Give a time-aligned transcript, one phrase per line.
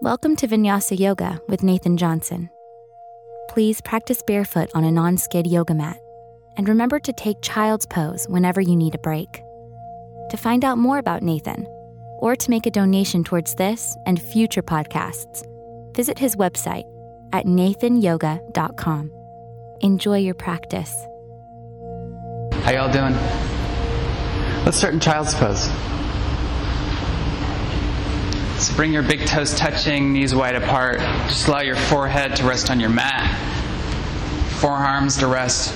[0.00, 2.50] Welcome to Vinyasa Yoga with Nathan Johnson.
[3.48, 5.96] Please practice barefoot on a non skid yoga mat
[6.56, 9.42] and remember to take child's pose whenever you need a break.
[10.30, 11.66] To find out more about Nathan
[12.18, 15.44] or to make a donation towards this and future podcasts,
[15.94, 16.84] visit his website
[17.32, 19.12] at nathanyoga.com.
[19.80, 20.92] Enjoy your practice.
[22.64, 23.14] How y'all doing?
[24.64, 25.68] Let's start in child's pose.
[28.76, 30.98] Bring your big toes touching, knees wide apart.
[31.28, 33.30] Just allow your forehead to rest on your mat,
[34.60, 35.72] forearms to rest.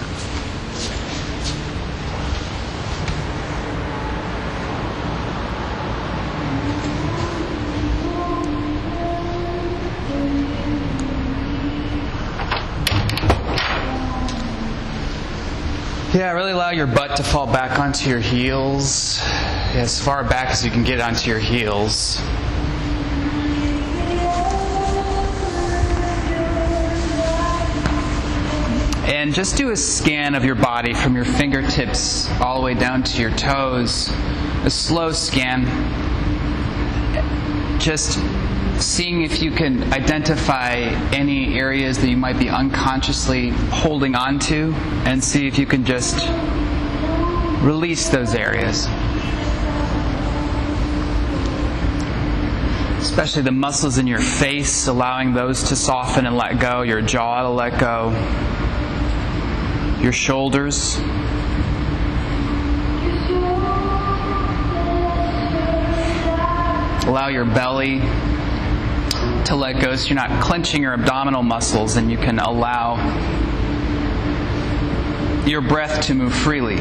[16.12, 19.20] Yeah, really allow your butt to fall back onto your heels,
[19.75, 22.20] as far back as you can get onto your heels.
[29.19, 33.02] And just do a scan of your body from your fingertips all the way down
[33.02, 34.12] to your toes.
[34.62, 35.66] A slow scan.
[37.80, 38.20] Just
[38.80, 40.77] seeing if you can identify
[41.12, 44.72] any areas that you might be unconsciously holding on to
[45.05, 46.28] and see if you can just
[47.60, 48.86] release those areas.
[53.00, 57.42] Especially the muscles in your face, allowing those to soften and let go, your jaw
[57.42, 58.14] to let go
[60.00, 60.96] your shoulders.
[67.06, 68.00] Allow your belly
[69.46, 72.96] to let go so you're not clenching your abdominal muscles and you can allow
[75.46, 76.76] your breath to move freely.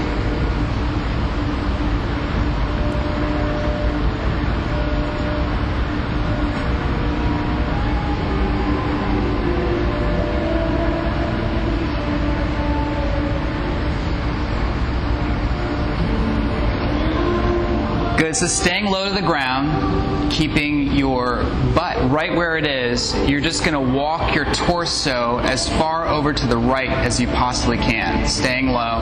[18.27, 18.35] Good.
[18.35, 21.43] So staying low to the ground, keeping your
[21.73, 23.15] butt right where it is.
[23.25, 27.27] You're just going to walk your torso as far over to the right as you
[27.27, 28.27] possibly can.
[28.27, 28.99] Staying low.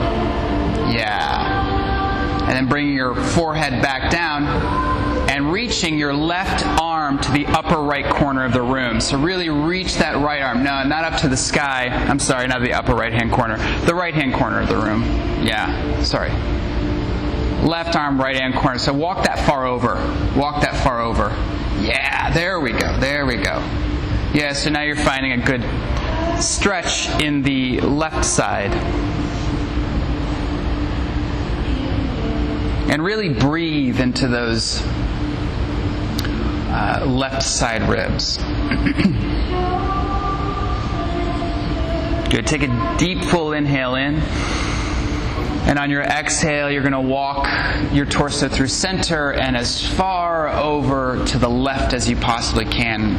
[0.92, 2.38] Yeah.
[2.42, 4.44] And then bringing your forehead back down
[5.28, 9.00] and reaching your left arm to the upper right corner of the room.
[9.00, 10.62] So really reach that right arm.
[10.62, 11.88] No, not up to the sky.
[11.88, 13.56] I'm sorry, not the upper right hand corner.
[13.86, 15.02] The right hand corner of the room.
[15.44, 16.30] Yeah, sorry
[17.62, 18.78] left arm, right hand corner.
[18.78, 19.94] So walk that far over.
[20.36, 21.30] Walk that far over.
[21.80, 22.98] Yeah, there we go.
[22.98, 23.58] There we go.
[24.32, 25.62] Yeah, so now you're finding a good
[26.42, 28.72] stretch in the left side.
[32.90, 34.82] And really breathe into those
[36.68, 38.38] uh, left side ribs.
[42.30, 42.46] Good.
[42.46, 44.20] Take a deep, full inhale in.
[45.66, 47.48] And on your exhale, you're going to walk
[47.92, 53.18] your torso through center and as far over to the left as you possibly can.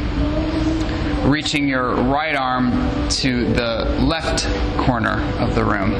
[1.28, 2.70] Reaching your right arm
[3.10, 4.46] to the left
[4.78, 5.90] corner of the room.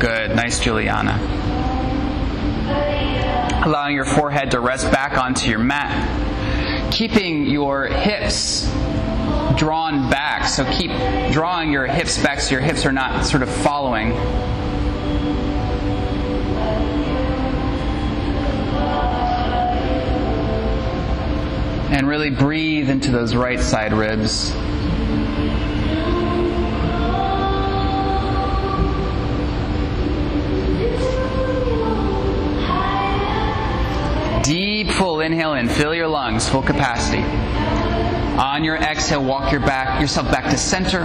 [0.00, 0.34] Good.
[0.34, 1.12] Nice, Juliana.
[3.64, 6.92] Allowing your forehead to rest back onto your mat.
[6.92, 8.68] Keeping your hips
[9.56, 10.48] drawn back.
[10.48, 10.90] So keep
[11.30, 14.12] drawing your hips back so your hips are not sort of following
[21.94, 24.50] and really breathe into those right side ribs.
[34.42, 35.68] Deep, full inhale in.
[35.68, 37.22] Fill your lungs, full capacity.
[37.22, 41.02] On your exhale, walk your back, yourself back to center.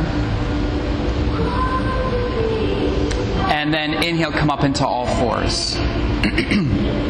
[3.47, 5.77] And then inhale, come up into all fours.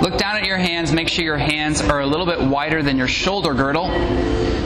[0.00, 0.92] Look down at your hands.
[0.92, 3.88] Make sure your hands are a little bit wider than your shoulder girdle.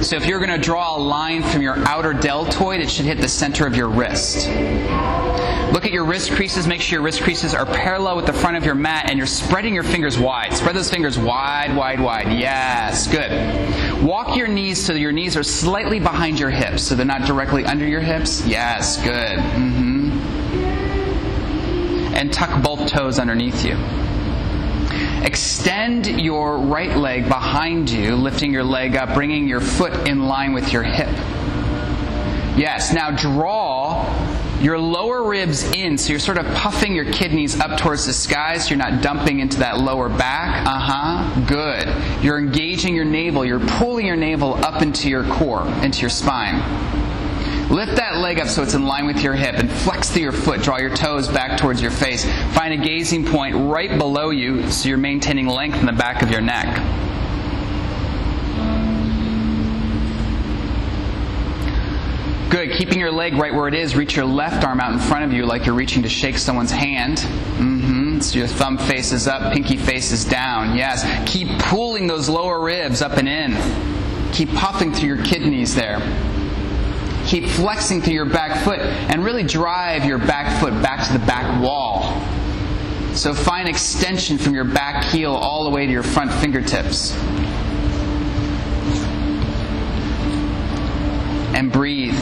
[0.03, 3.19] So if you're going to draw a line from your outer deltoid, it should hit
[3.19, 4.47] the center of your wrist.
[5.73, 6.69] Look at your wrist creases.
[6.69, 9.27] Make sure your wrist creases are parallel with the front of your mat and you're
[9.27, 10.53] spreading your fingers wide.
[10.53, 12.39] Spread those fingers wide, wide, wide.
[12.39, 14.05] Yes, good.
[14.05, 17.65] Walk your knees so your knees are slightly behind your hips, so they're not directly
[17.65, 18.47] under your hips.
[18.47, 19.39] Yes, good.
[19.39, 20.11] Mm-hmm.
[22.15, 23.77] And tuck both toes underneath you.
[25.25, 30.53] Extend your right leg behind you, lifting your leg up, bringing your foot in line
[30.53, 31.09] with your hip.
[32.57, 34.05] Yes, now draw
[34.61, 38.59] your lower ribs in, so you're sort of puffing your kidneys up towards the sky,
[38.59, 40.67] so you're not dumping into that lower back.
[40.67, 41.41] Uh huh.
[41.47, 42.23] Good.
[42.23, 43.45] You're engaging your navel.
[43.45, 46.61] You're pulling your navel up into your core, into your spine.
[47.71, 50.33] Lift that leg up so it's in line with your hip and flex through your
[50.33, 50.63] foot.
[50.63, 52.25] Draw your toes back towards your face.
[52.55, 56.31] Find a gazing point right below you so you're maintaining length in the back of
[56.31, 56.67] your neck.
[62.51, 62.71] Good.
[62.77, 65.33] Keeping your leg right where it is, reach your left arm out in front of
[65.33, 67.19] you like you're reaching to shake someone's hand.
[67.19, 68.21] Mm-hmm.
[68.21, 70.77] So your thumb faces up, pinky faces down.
[70.77, 71.05] Yes.
[71.29, 74.33] Keep pulling those lower ribs up and in.
[74.33, 75.99] Keep puffing through your kidneys there.
[77.35, 81.27] Keep flexing through your back foot and really drive your back foot back to the
[81.27, 82.23] back wall.
[83.17, 87.13] So find extension from your back heel all the way to your front fingertips.
[91.57, 92.15] And breathe.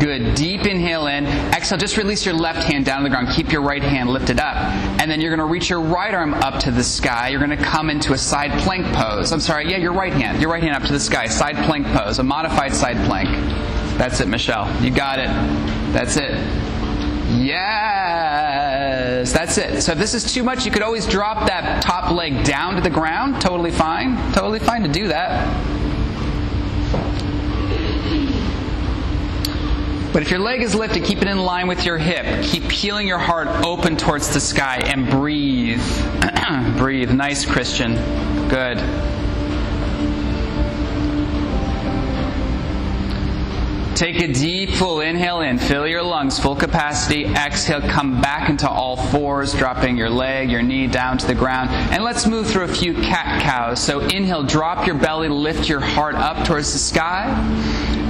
[0.00, 0.34] Good.
[0.34, 1.26] Deep inhale in.
[1.26, 1.78] Exhale.
[1.78, 3.28] Just release your left hand down to the ground.
[3.34, 4.56] Keep your right hand lifted up.
[5.00, 7.28] And then you're going to reach your right arm up to the sky.
[7.28, 9.32] You're going to come into a side plank pose.
[9.32, 9.70] I'm sorry.
[9.70, 10.40] Yeah, your right hand.
[10.40, 11.26] Your right hand up to the sky.
[11.26, 12.18] Side plank pose.
[12.18, 13.28] A modified side plank.
[13.96, 14.68] That's it, Michelle.
[14.82, 15.28] You got it.
[15.92, 16.32] That's it.
[17.38, 19.82] Yes, that's it.
[19.82, 22.80] So if this is too much, you could always drop that top leg down to
[22.80, 23.40] the ground.
[23.40, 24.16] Totally fine.
[24.32, 25.75] Totally fine to do that.
[30.16, 32.42] But if your leg is lifted, keep it in line with your hip.
[32.42, 35.84] Keep peeling your heart open towards the sky and breathe.
[36.78, 37.10] breathe.
[37.10, 37.96] Nice, Christian.
[38.48, 38.78] Good.
[43.94, 45.58] Take a deep, full inhale in.
[45.58, 47.26] Fill your lungs, full capacity.
[47.26, 51.68] Exhale, come back into all fours, dropping your leg, your knee down to the ground.
[51.92, 53.80] And let's move through a few cat cows.
[53.80, 57.26] So inhale, drop your belly, lift your heart up towards the sky.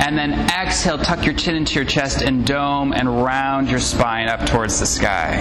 [0.01, 4.29] And then exhale, tuck your chin into your chest and dome and round your spine
[4.29, 5.41] up towards the sky.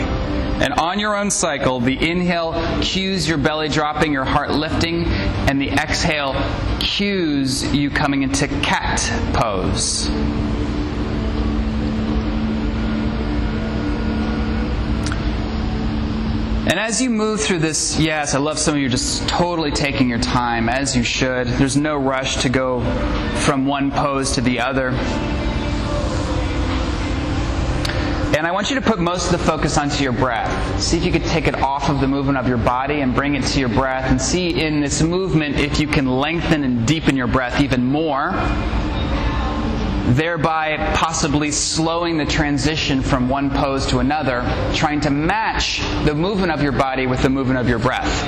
[0.61, 5.59] And on your own cycle, the inhale cues your belly dropping, your heart lifting, and
[5.61, 6.33] the exhale
[6.79, 9.01] cues you coming into cat
[9.33, 10.09] pose.
[16.67, 20.09] And as you move through this, yes, I love some of you just totally taking
[20.09, 21.45] your time, as you should.
[21.45, 22.81] There's no rush to go
[23.41, 24.89] from one pose to the other.
[28.35, 30.81] And I want you to put most of the focus onto your breath.
[30.81, 33.35] See if you could take it off of the movement of your body and bring
[33.35, 34.09] it to your breath.
[34.09, 38.31] And see in this movement if you can lengthen and deepen your breath even more
[40.13, 44.41] thereby possibly slowing the transition from one pose to another,
[44.73, 48.23] trying to match the movement of your body with the movement of your breath.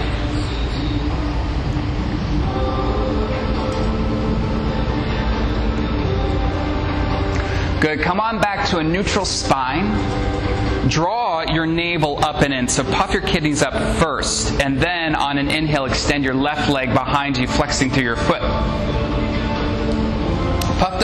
[7.80, 8.02] Good.
[8.02, 10.90] Come on back to a neutral spine.
[10.90, 12.68] Draw your navel up and in.
[12.68, 16.94] So puff your kidneys up first, and then on an inhale, extend your left leg
[16.94, 18.42] behind you, flexing through your foot.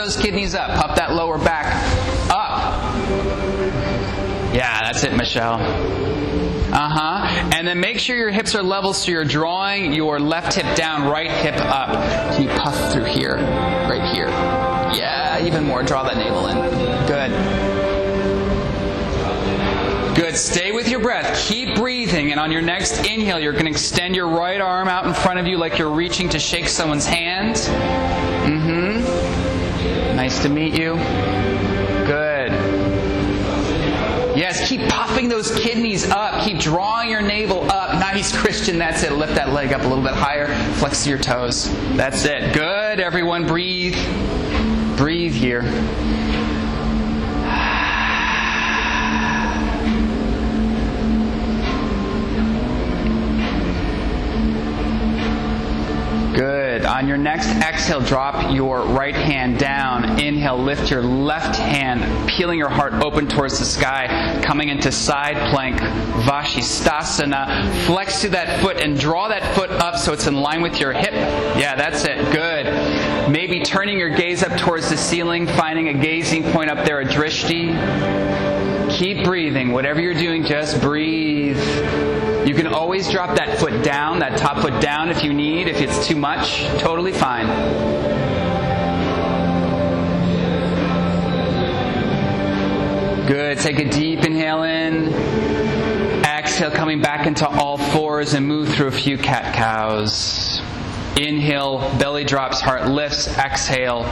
[0.04, 0.70] Those kidneys up.
[0.72, 1.66] Puff that lower back
[2.30, 2.94] up.
[4.54, 5.62] Yeah, that's it, Michelle.
[6.74, 7.52] Uh huh.
[7.56, 11.10] And then make sure your hips are level so you're drawing your left hip down,
[11.10, 11.92] right hip up.
[12.34, 13.38] Can you puff through here?
[13.38, 14.28] Right here.
[14.28, 15.84] Yeah, even more.
[15.84, 16.58] Draw that navel in.
[17.08, 17.32] Good.
[20.18, 20.36] Good.
[20.36, 21.48] Stay with your breath.
[21.48, 22.32] Keep breathing.
[22.32, 25.40] And on your next inhale, you're going to extend your right arm out in front
[25.40, 27.56] of you like you're reaching to shake someone's hand.
[30.16, 30.94] Nice to meet you.
[32.06, 32.52] Good.
[34.38, 36.44] Yes, keep puffing those kidneys up.
[36.44, 37.94] Keep drawing your navel up.
[38.00, 38.78] Nice, Christian.
[38.78, 39.12] That's it.
[39.12, 40.48] Lift that leg up a little bit higher.
[40.74, 41.72] Flex your toes.
[41.96, 42.54] That's it.
[42.54, 43.00] Good.
[43.00, 43.96] Everyone, breathe.
[44.98, 45.64] Breathe here.
[56.34, 56.86] Good.
[56.86, 60.20] On your next exhale, drop your right hand down.
[60.20, 65.38] Inhale, lift your left hand, peeling your heart open towards the sky, coming into side
[65.52, 65.78] plank,
[66.26, 67.86] Vashisthasana.
[67.86, 70.92] Flex to that foot and draw that foot up so it's in line with your
[70.92, 71.14] hip.
[71.14, 72.18] Yeah, that's it.
[72.32, 73.30] Good.
[73.30, 77.06] Maybe turning your gaze up towards the ceiling, finding a gazing point up there, a
[77.06, 78.73] drishti.
[78.94, 79.72] Keep breathing.
[79.72, 81.58] Whatever you're doing, just breathe.
[82.48, 85.82] You can always drop that foot down, that top foot down if you need, if
[85.82, 86.64] it's too much.
[86.80, 87.48] Totally fine.
[93.26, 93.58] Good.
[93.58, 95.12] Take a deep inhale in.
[96.24, 100.62] Exhale, coming back into all fours and move through a few cat cows.
[101.18, 103.28] Inhale, belly drops, heart lifts.
[103.38, 104.04] Exhale,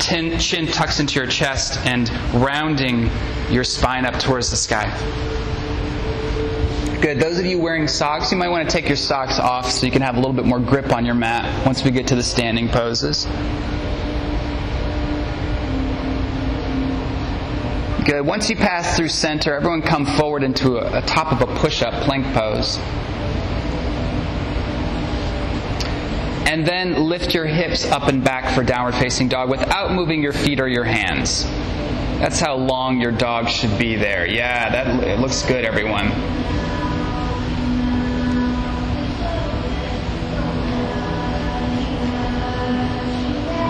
[0.00, 3.10] chin tucks into your chest and rounding
[3.50, 4.88] your spine up towards the sky.
[7.00, 7.18] Good.
[7.18, 9.92] Those of you wearing socks, you might want to take your socks off so you
[9.92, 12.22] can have a little bit more grip on your mat once we get to the
[12.22, 13.24] standing poses.
[18.04, 18.26] Good.
[18.26, 21.80] Once you pass through center, everyone come forward into a, a top of a push
[21.80, 22.78] up plank pose.
[26.50, 30.32] And then lift your hips up and back for downward facing dog without moving your
[30.32, 31.44] feet or your hands.
[32.18, 34.26] That's how long your dog should be there.
[34.26, 36.08] Yeah, that looks good, everyone.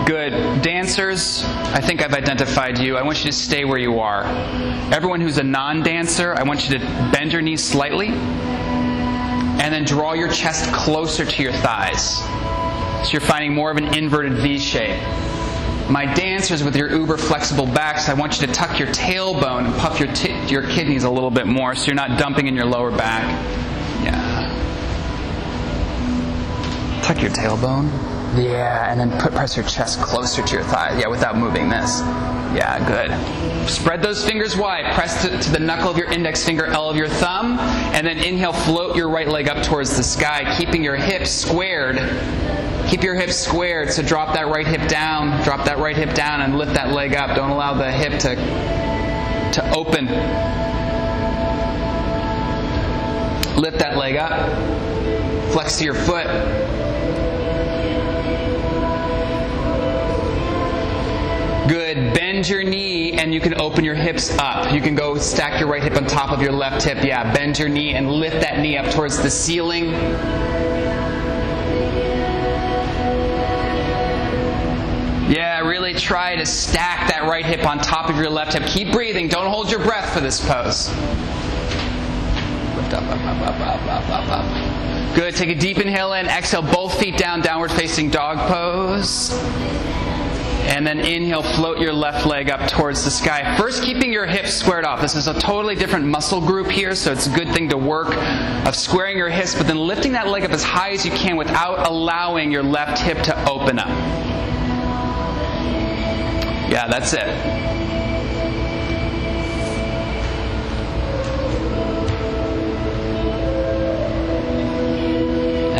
[0.07, 0.63] Good.
[0.63, 2.97] Dancers, I think I've identified you.
[2.97, 4.23] I want you to stay where you are.
[4.91, 9.85] Everyone who's a non dancer, I want you to bend your knees slightly and then
[9.85, 12.23] draw your chest closer to your thighs.
[13.03, 15.01] So you're finding more of an inverted V shape.
[15.89, 19.75] My dancers with your uber flexible backs, I want you to tuck your tailbone and
[19.75, 22.65] puff your, t- your kidneys a little bit more so you're not dumping in your
[22.65, 23.25] lower back.
[24.03, 24.47] Yeah.
[27.03, 27.89] Tuck your tailbone.
[28.37, 30.97] Yeah, and then put, press your chest closer to your thigh.
[30.97, 31.99] Yeah, without moving this.
[32.55, 33.69] Yeah, good.
[33.69, 34.93] Spread those fingers wide.
[34.93, 38.19] Press to, to, the knuckle of your index finger, L of your thumb, and then
[38.19, 41.97] inhale, float your right leg up towards the sky, keeping your hips squared
[42.91, 46.41] Keep your hips squared, so drop that right hip down, drop that right hip down
[46.41, 47.37] and lift that leg up.
[47.37, 48.35] Don't allow the hip to,
[49.53, 50.07] to open.
[53.55, 54.33] Lift that leg up.
[55.53, 56.25] Flex to your foot.
[61.69, 62.13] Good.
[62.13, 64.73] Bend your knee and you can open your hips up.
[64.73, 67.05] You can go stack your right hip on top of your left hip.
[67.05, 69.93] Yeah, bend your knee and lift that knee up towards the ceiling.
[76.01, 78.63] Try to stack that right hip on top of your left hip.
[78.67, 79.27] Keep breathing.
[79.27, 80.89] Don't hold your breath for this pose.
[82.75, 85.15] Lift up, up, up, up, up, up, up.
[85.15, 85.35] Good.
[85.35, 86.25] Take a deep inhale in.
[86.25, 89.31] Exhale, both feet down, downward facing dog pose.
[90.63, 93.57] And then inhale, float your left leg up towards the sky.
[93.57, 95.01] First, keeping your hips squared off.
[95.01, 98.15] This is a totally different muscle group here, so it's a good thing to work
[98.65, 101.35] of squaring your hips, but then lifting that leg up as high as you can
[101.35, 104.30] without allowing your left hip to open up.
[106.71, 107.27] Yeah, that's it.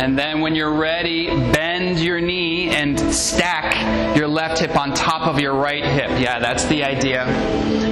[0.02, 5.26] And then when you're ready, bend your knee and stack your left hip on top
[5.26, 6.10] of your right hip.
[6.20, 7.24] Yeah, that's the idea.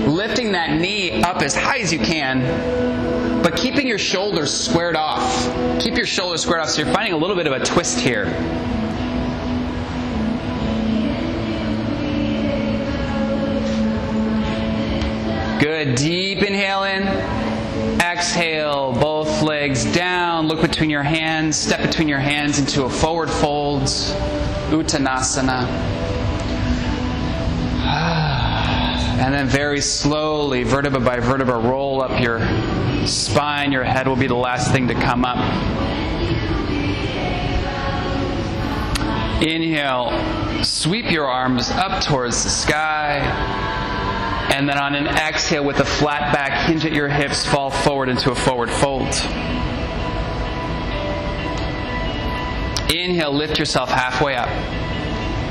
[0.07, 5.81] Lifting that knee up as high as you can, but keeping your shoulders squared off.
[5.81, 8.27] Keep your shoulders squared off so you're finding a little bit of a twist here.
[15.61, 15.95] Good.
[15.97, 17.03] Deep inhale in.
[18.01, 18.93] Exhale.
[18.93, 20.49] Both legs down.
[20.49, 21.59] Look between your hands.
[21.59, 23.83] Step between your hands into a forward fold.
[23.83, 25.67] Uttanasana.
[29.21, 32.41] And then very slowly, vertebra by vertebra, roll up your
[33.07, 33.71] spine.
[33.71, 35.37] Your head will be the last thing to come up.
[39.43, 43.80] Inhale, sweep your arms up towards the sky.
[44.53, 48.09] And then on an exhale with a flat back, hinge at your hips, fall forward
[48.09, 49.09] into a forward fold.
[52.93, 54.49] Inhale, lift yourself halfway up.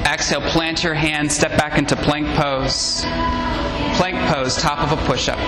[0.06, 3.04] Exhale, plant your hands, step back into plank pose.
[3.96, 5.40] Plank pose, top of a push up.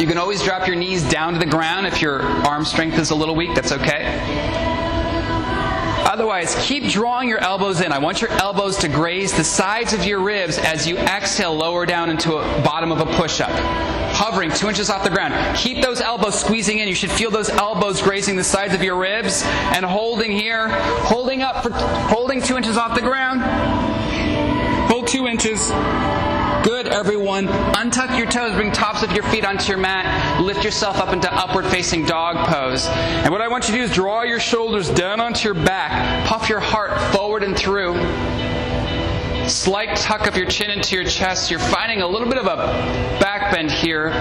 [0.00, 3.10] You can always drop your knees down to the ground if your arm strength is
[3.10, 4.51] a little weak, that's okay.
[6.12, 7.90] Otherwise, keep drawing your elbows in.
[7.90, 11.86] I want your elbows to graze the sides of your ribs as you exhale, lower
[11.86, 13.48] down into a bottom of a push up.
[14.12, 15.56] Hovering two inches off the ground.
[15.56, 16.86] Keep those elbows squeezing in.
[16.86, 20.68] You should feel those elbows grazing the sides of your ribs and holding here.
[20.68, 23.40] Holding up for holding two inches off the ground.
[24.90, 25.70] Hold two inches.
[26.62, 27.48] Good, everyone.
[27.48, 31.32] Untuck your toes, bring tops of your feet onto your mat, lift yourself up into
[31.34, 32.86] upward facing dog pose.
[32.86, 36.24] And what I want you to do is draw your shoulders down onto your back,
[36.28, 37.94] puff your heart forward and through.
[39.48, 41.50] Slight tuck of your chin into your chest.
[41.50, 42.56] You're finding a little bit of a
[43.18, 44.12] back bend here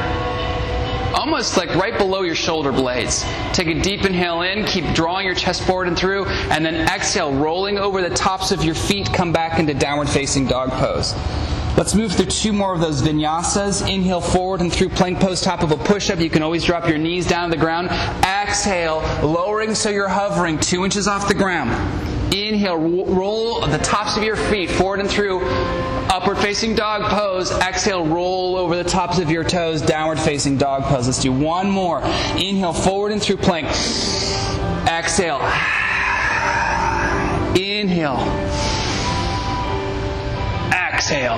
[1.13, 3.23] almost like right below your shoulder blades.
[3.53, 7.31] Take a deep inhale in, keep drawing your chest forward and through, and then exhale,
[7.33, 11.13] rolling over the tops of your feet, come back into downward facing dog pose.
[11.77, 13.81] Let's move through two more of those vinyasas.
[13.91, 16.19] Inhale forward and through plank pose, top of a push up.
[16.19, 17.89] You can always drop your knees down to the ground.
[18.23, 21.71] Exhale, lowering so you're hovering two inches off the ground.
[22.33, 25.41] Inhale, roll the tops of your feet forward and through
[26.11, 27.51] upward facing dog pose.
[27.51, 31.07] Exhale, roll over the tops of your toes, downward facing dog pose.
[31.07, 32.01] Let's do one more.
[32.37, 33.67] Inhale, forward and through plank.
[34.87, 35.41] Exhale.
[37.55, 38.50] Inhale.
[41.01, 41.33] Exhale.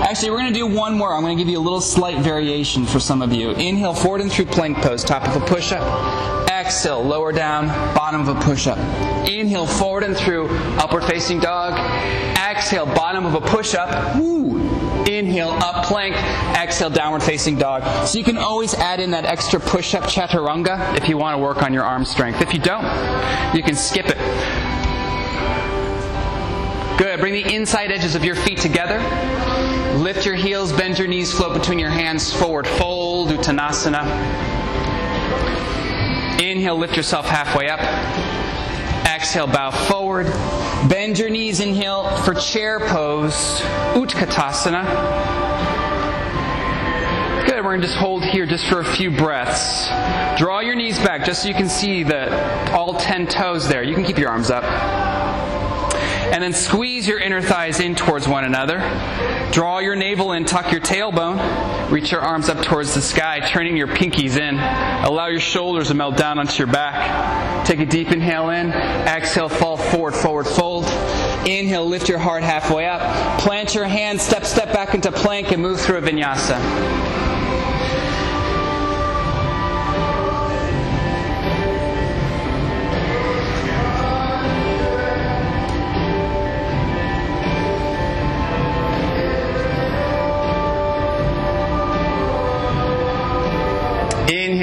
[0.00, 1.12] Actually, we're going to do one more.
[1.12, 3.50] I'm going to give you a little slight variation for some of you.
[3.50, 6.48] Inhale, forward and through plank pose, top of a push up.
[6.50, 8.78] Exhale, lower down, bottom of a push up.
[9.28, 11.74] Inhale, forward and through, upward facing dog.
[12.38, 14.16] Exhale, bottom of a push up.
[14.16, 14.56] Woo.
[15.04, 16.14] Inhale, up plank.
[16.56, 18.08] Exhale, downward facing dog.
[18.08, 21.38] So you can always add in that extra push up chaturanga if you want to
[21.38, 22.40] work on your arm strength.
[22.40, 22.84] If you don't,
[23.54, 24.16] you can skip it.
[26.98, 27.20] Good.
[27.20, 28.98] Bring the inside edges of your feet together.
[29.98, 34.02] Lift your heels, bend your knees, float between your hands, forward fold, Uttanasana.
[36.40, 37.78] Inhale, lift yourself halfway up.
[39.06, 40.26] Exhale, bow forward.
[40.88, 43.60] Bend your knees, inhale for chair pose,
[43.94, 44.84] Utkatasana.
[47.46, 49.86] Good, we're going to just hold here just for a few breaths.
[50.36, 53.84] Draw your knees back just so you can see the all 10 toes there.
[53.84, 55.07] You can keep your arms up.
[56.32, 58.78] And then squeeze your inner thighs in towards one another.
[59.52, 61.90] Draw your navel in, tuck your tailbone.
[61.90, 64.56] Reach your arms up towards the sky, turning your pinkies in.
[64.56, 67.66] Allow your shoulders to melt down onto your back.
[67.66, 68.70] Take a deep inhale in.
[68.72, 70.84] Exhale, fall forward, forward fold.
[71.46, 73.40] Inhale, lift your heart halfway up.
[73.40, 77.37] Plant your hands, step, step back into plank, and move through a vinyasa.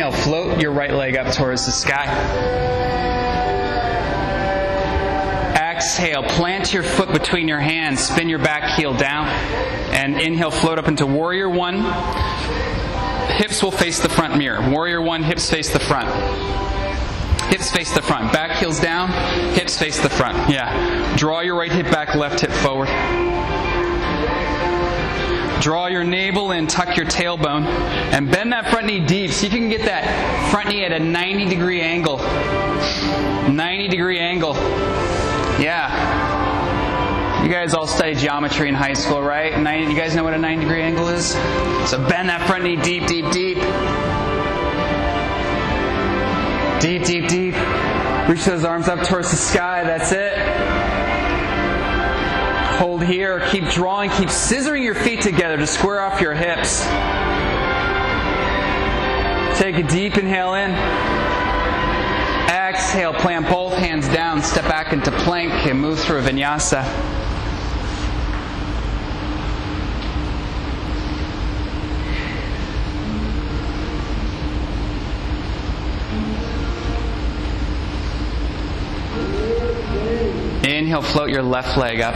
[0.05, 2.05] Inhale, float your right leg up towards the sky.
[5.55, 9.27] Exhale, plant your foot between your hands, spin your back heel down,
[9.93, 11.81] and inhale, float up into warrior one.
[13.31, 14.69] Hips will face the front mirror.
[14.69, 16.09] Warrior one, hips face the front.
[17.49, 18.31] Hips face the front.
[18.31, 19.09] Back heels down,
[19.53, 20.51] hips face the front.
[20.51, 21.15] Yeah.
[21.17, 22.89] Draw your right hip back, left hip forward.
[25.61, 29.51] Draw your navel in, tuck your tailbone, and bend that front knee deep so you
[29.51, 32.17] can get that front knee at a 90 degree angle.
[32.17, 34.53] 90 degree angle.
[35.59, 37.43] Yeah.
[37.43, 39.57] You guys all studied geometry in high school, right?
[39.59, 41.29] 90, you guys know what a 90 degree angle is?
[41.89, 43.57] So bend that front knee deep, deep, deep.
[46.81, 47.55] Deep, deep, deep.
[48.29, 49.83] Reach those arms up towards the sky.
[49.83, 50.54] That's it.
[52.77, 53.39] Hold here.
[53.51, 54.09] Keep drawing.
[54.09, 56.83] Keep scissoring your feet together to square off your hips.
[59.59, 60.71] Take a deep inhale in.
[62.49, 63.13] Exhale.
[63.13, 64.43] Plant both hands down.
[64.43, 67.24] Step back into plank and move through a vinyasa.
[80.75, 82.15] Inhale, float your left leg up.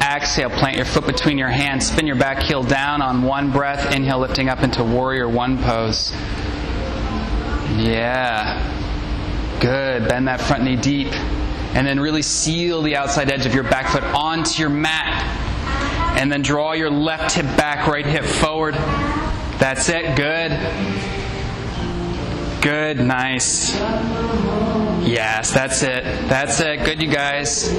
[0.00, 1.88] Exhale, plant your foot between your hands.
[1.88, 3.92] Spin your back heel down on one breath.
[3.92, 6.12] Inhale, lifting up into warrior one pose.
[7.76, 8.78] Yeah.
[9.60, 10.08] Good.
[10.08, 11.12] Bend that front knee deep.
[11.74, 15.24] And then really seal the outside edge of your back foot onto your mat.
[16.18, 18.74] And then draw your left hip back, right hip forward.
[19.58, 20.16] That's it.
[20.16, 20.52] Good.
[22.62, 23.00] Good.
[23.00, 23.76] Nice.
[25.02, 26.04] Yes, that's it.
[26.28, 26.84] That's it.
[26.84, 27.72] Good, you guys.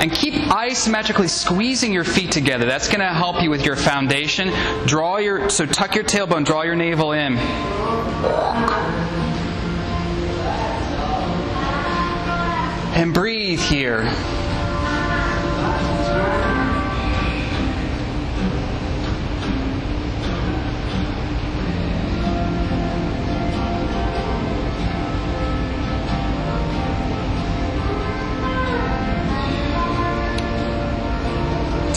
[0.00, 2.66] And keep isometrically squeezing your feet together.
[2.66, 4.52] That's going to help you with your foundation.
[4.86, 7.36] Draw your so tuck your tailbone, draw your navel in.
[12.94, 14.10] And breathe here.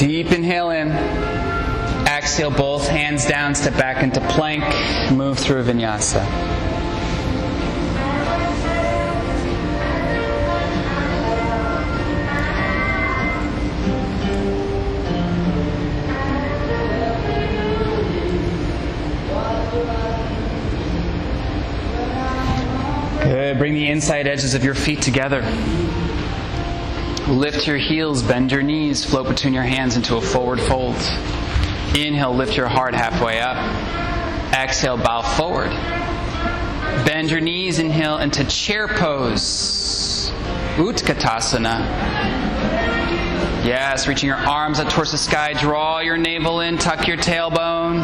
[0.02, 0.88] Deep inhale in.
[2.08, 4.64] Exhale, both hands down, step back into plank,
[5.12, 6.26] move through vinyasa.
[23.24, 23.60] Good.
[23.60, 25.44] Bring the inside edges of your feet together.
[27.28, 30.96] Lift your heels, bend your knees, float between your hands into a forward fold.
[31.96, 33.58] Inhale, lift your heart halfway up.
[34.54, 35.70] Exhale, bow forward.
[37.06, 40.32] Bend your knees, inhale into chair pose.
[40.76, 41.86] Utkatasana.
[43.64, 45.54] Yes, reaching your arms up towards the sky.
[45.54, 48.02] Draw your navel in, tuck your tailbone.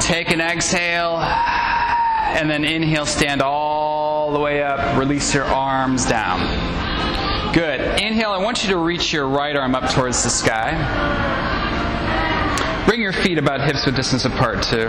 [0.00, 1.16] Take an exhale.
[1.16, 4.98] And then inhale, stand all the way up.
[4.98, 6.65] Release your arms down.
[7.56, 7.80] Good.
[8.02, 10.76] Inhale, I want you to reach your right arm up towards the sky.
[12.86, 14.88] Bring your feet about hips width distance apart, too.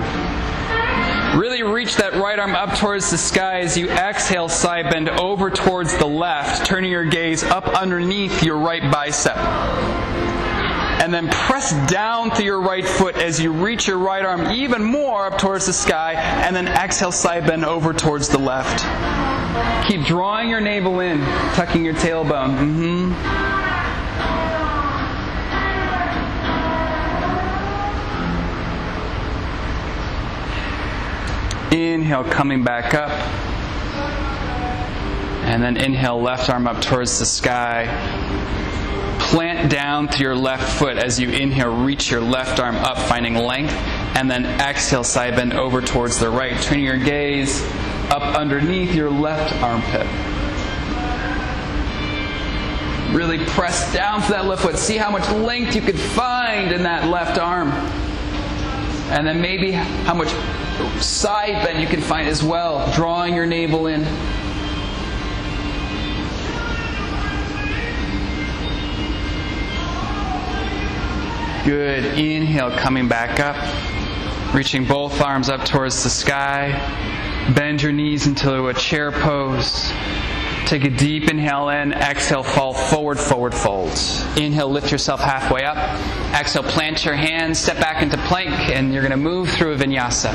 [1.40, 5.50] Really reach that right arm up towards the sky as you exhale, side bend over
[5.50, 9.38] towards the left, turning your gaze up underneath your right bicep.
[9.38, 14.84] And then press down through your right foot as you reach your right arm even
[14.84, 19.37] more up towards the sky, and then exhale, side bend over towards the left.
[19.88, 21.20] Keep drawing your navel in,
[21.54, 22.58] tucking your tailbone.
[22.58, 23.48] Mm-hmm.
[31.74, 33.12] Inhale, coming back up.
[35.46, 37.88] And then inhale, left arm up towards the sky.
[39.20, 43.36] Plant down to your left foot as you inhale, reach your left arm up, finding
[43.36, 43.74] length.
[44.16, 46.62] And then exhale, side bend over towards the right.
[46.62, 47.62] Turning your gaze
[48.12, 50.08] up underneath your left armpit.
[53.16, 54.78] Really press down to that left foot.
[54.78, 57.70] See how much length you could find in that left arm.
[59.10, 60.30] And then maybe how much
[61.02, 64.04] side bend you can find as well, drawing your navel in.
[71.68, 72.18] Good.
[72.18, 73.58] Inhale, coming back up.
[74.54, 76.72] Reaching both arms up towards the sky.
[77.56, 79.92] Bend your knees into a chair pose.
[80.66, 81.94] Take a deep inhale in.
[81.94, 84.22] Exhale, fall forward, forward folds.
[84.36, 85.78] Inhale, lift yourself halfway up.
[86.36, 89.78] Exhale, plant your hands, step back into plank, and you're going to move through a
[89.78, 90.34] vinyasa.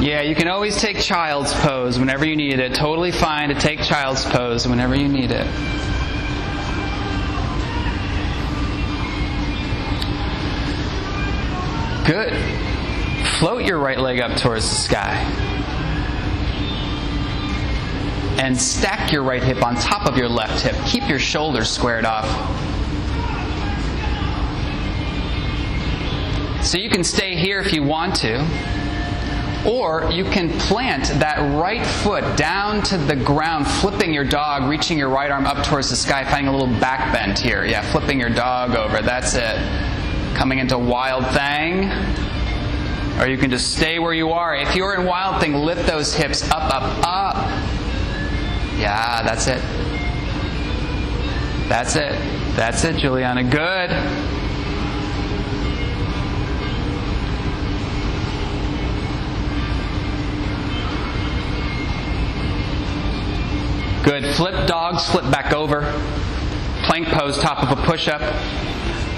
[0.00, 2.74] Yeah, you can always take child's pose whenever you need it.
[2.74, 5.46] Totally fine to take child's pose whenever you need it.
[12.06, 12.32] Good.
[13.38, 15.14] Float your right leg up towards the sky.
[18.40, 20.74] And stack your right hip on top of your left hip.
[20.84, 22.26] Keep your shoulders squared off.
[26.64, 28.40] So you can stay here if you want to.
[29.64, 34.98] Or you can plant that right foot down to the ground, flipping your dog, reaching
[34.98, 37.64] your right arm up towards the sky, finding a little back bend here.
[37.64, 39.02] Yeah, flipping your dog over.
[39.02, 39.91] That's it.
[40.34, 41.90] Coming into wild thing.
[43.20, 44.56] Or you can just stay where you are.
[44.56, 47.36] If you're in wild thing, lift those hips up, up, up.
[48.78, 49.62] Yeah, that's it.
[51.68, 52.12] That's it.
[52.56, 53.44] That's it, Juliana.
[53.44, 53.90] Good.
[64.04, 64.34] Good.
[64.34, 65.82] Flip dogs, flip back over.
[66.84, 68.20] Plank pose, top of a push up.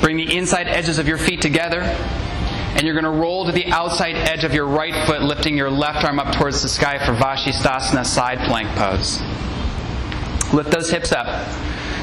[0.05, 1.81] Bring the inside edges of your feet together.
[1.81, 5.71] And you're going to roll to the outside edge of your right foot, lifting your
[5.71, 9.19] left arm up towards the sky for Vashisthasana side plank pose.
[10.53, 11.27] Lift those hips up.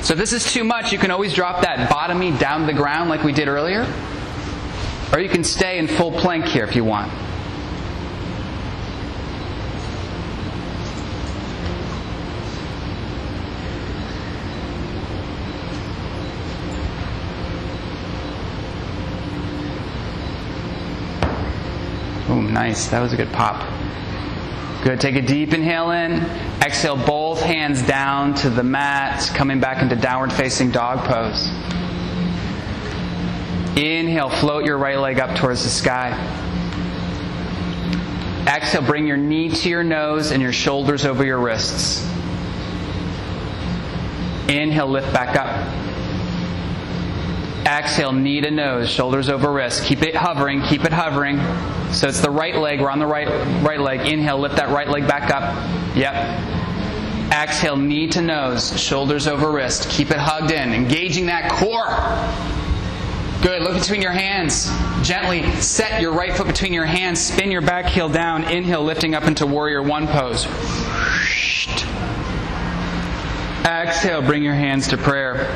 [0.03, 2.65] So if this is too much, you can always drop that bottom knee down to
[2.65, 3.81] the ground like we did earlier.
[5.13, 7.11] Or you can stay in full plank here if you want.
[22.51, 22.87] Nice.
[22.87, 23.61] That was a good pop.
[24.83, 24.99] Good.
[24.99, 26.13] Take a deep inhale in.
[26.61, 31.47] Exhale both hands down to the mat, coming back into downward facing dog pose.
[33.77, 36.11] Inhale, float your right leg up towards the sky.
[38.47, 42.05] Exhale, bring your knee to your nose and your shoulders over your wrists.
[44.49, 45.80] Inhale, lift back up.
[47.65, 49.83] Exhale, knee to nose, shoulders over wrist.
[49.83, 51.37] Keep it hovering, keep it hovering.
[51.93, 52.81] So it's the right leg.
[52.81, 53.27] We're on the right
[53.63, 54.07] right leg.
[54.07, 55.95] Inhale, lift that right leg back up.
[55.95, 56.13] Yep.
[57.31, 59.89] Exhale, knee to nose, shoulders over wrist.
[59.89, 61.87] Keep it hugged in, engaging that core.
[63.41, 63.63] Good.
[63.63, 64.71] Look between your hands.
[65.01, 67.19] Gently set your right foot between your hands.
[67.19, 68.43] Spin your back heel down.
[68.43, 70.45] Inhale, lifting up into warrior one pose.
[73.65, 75.47] Exhale, bring your hands to prayer.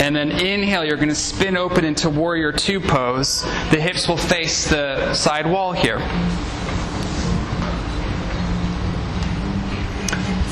[0.00, 3.42] And then inhale, you're going to spin open into warrior two pose.
[3.70, 6.00] The hips will face the side wall here.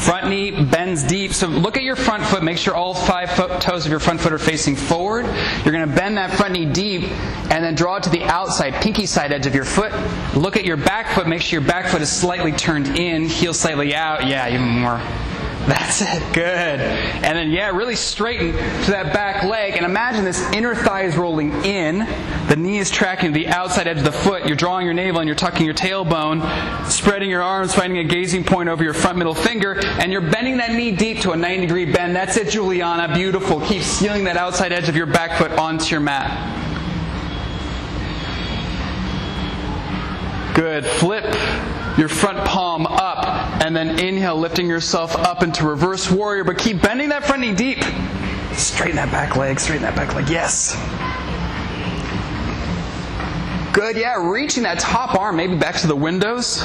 [0.01, 1.35] Front knee bends deep.
[1.35, 2.43] So look at your front foot.
[2.43, 5.27] Make sure all five foot, toes of your front foot are facing forward.
[5.63, 7.03] You're going to bend that front knee deep
[7.51, 9.93] and then draw it to the outside, pinky side edge of your foot.
[10.35, 11.29] Look at your back foot.
[11.29, 14.27] Make sure your back foot is slightly turned in, heel slightly out.
[14.27, 15.01] Yeah, even more.
[15.71, 16.35] That's it.
[16.35, 16.81] Good.
[16.81, 19.75] And then, yeah, really straighten to that back leg.
[19.77, 21.99] And imagine this inner thigh is rolling in.
[22.49, 24.47] The knee is tracking the outside edge of the foot.
[24.47, 28.43] You're drawing your navel and you're tucking your tailbone, spreading your arms, finding a gazing
[28.43, 31.67] point over your front middle finger, and you're bending that knee deep to a 90
[31.67, 32.17] degree bend.
[32.17, 33.15] That's it, Juliana.
[33.15, 33.61] Beautiful.
[33.61, 36.67] Keep sealing that outside edge of your back foot onto your mat.
[40.57, 40.85] Good.
[40.85, 41.25] Flip
[41.97, 43.25] your front palm up,
[43.71, 47.55] and then inhale, lifting yourself up into reverse warrior, but keep bending that front knee
[47.55, 47.79] deep.
[48.53, 50.29] Straighten that back leg, straighten that back leg.
[50.29, 50.75] Yes.
[53.73, 56.65] Good, yeah, reaching that top arm, maybe back to the windows.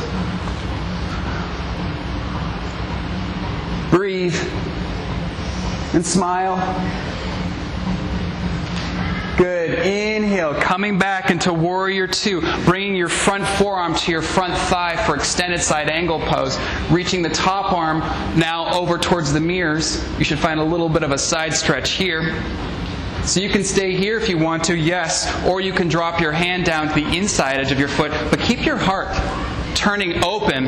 [3.92, 4.36] Breathe
[5.94, 6.58] and smile.
[9.38, 9.80] Good.
[9.80, 15.16] Inhale, coming back into warrior two, bringing your front forearm to your front thigh for
[15.16, 16.58] extended side angle pose.
[16.90, 18.00] Reaching the top arm
[18.40, 20.02] now over towards the mirrors.
[20.18, 22.42] You should find a little bit of a side stretch here.
[23.26, 26.32] So you can stay here if you want to, yes, or you can drop your
[26.32, 29.10] hand down to the inside edge of your foot, but keep your heart
[29.76, 30.68] turning open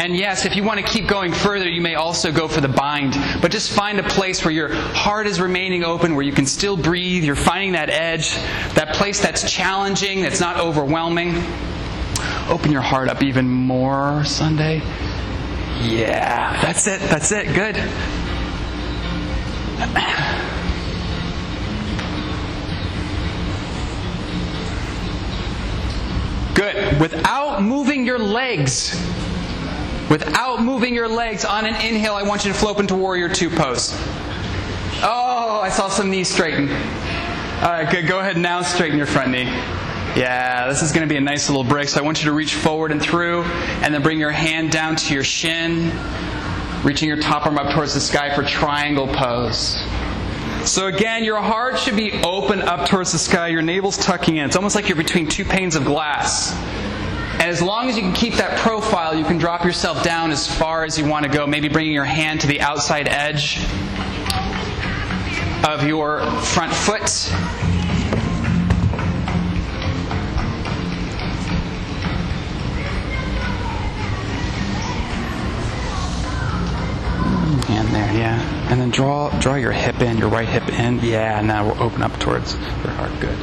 [0.00, 2.68] and yes, if you want to keep going further, you may also go for the
[2.68, 3.18] bind.
[3.42, 6.74] But just find a place where your heart is remaining open, where you can still
[6.74, 7.22] breathe.
[7.22, 8.34] You're finding that edge,
[8.76, 11.34] that place that's challenging, that's not overwhelming.
[12.48, 14.78] Open your heart up even more Sunday.
[15.82, 17.02] Yeah, that's it.
[17.02, 17.54] That's it.
[17.54, 17.76] Good.
[26.54, 26.98] Good.
[26.98, 28.98] Without moving your legs,
[30.10, 33.48] Without moving your legs on an inhale, I want you to float into warrior two
[33.48, 33.92] pose.
[35.02, 36.68] Oh, I saw some knees straighten.
[36.68, 38.08] All right, good.
[38.08, 39.44] Go ahead now, straighten your front knee.
[39.44, 41.88] Yeah, this is going to be a nice little break.
[41.88, 44.96] So I want you to reach forward and through, and then bring your hand down
[44.96, 45.92] to your shin,
[46.82, 49.80] reaching your top arm up towards the sky for triangle pose.
[50.64, 53.46] So again, your heart should be open up towards the sky.
[53.48, 54.46] Your navel's tucking in.
[54.46, 56.52] It's almost like you're between two panes of glass.
[57.40, 60.46] And as long as you can keep that profile, you can drop yourself down as
[60.46, 63.56] far as you want to go, maybe bringing your hand to the outside edge
[65.64, 67.08] of your front foot.
[77.66, 78.68] Hand there, yeah.
[78.70, 81.00] And then draw draw your hip in, your right hip in.
[81.00, 83.18] Yeah, and now we'll open up towards your heart.
[83.18, 83.38] Good.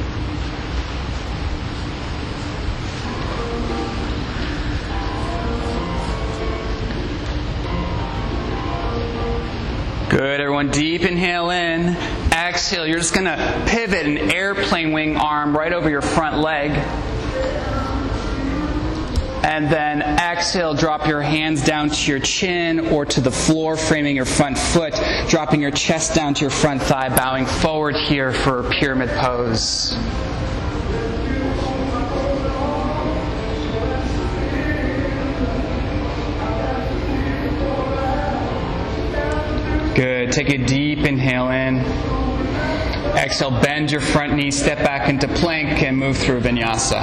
[10.08, 10.70] Good, everyone.
[10.70, 11.94] Deep inhale in.
[12.32, 12.86] Exhale.
[12.86, 16.70] You're just going to pivot an airplane wing arm right over your front leg.
[19.44, 24.16] And then exhale, drop your hands down to your chin or to the floor, framing
[24.16, 24.94] your front foot,
[25.28, 29.94] dropping your chest down to your front thigh, bowing forward here for pyramid pose.
[39.98, 40.30] Good.
[40.30, 41.78] Take a deep inhale in.
[43.16, 47.02] Exhale, bend your front knee, step back into plank, and move through vinyasa.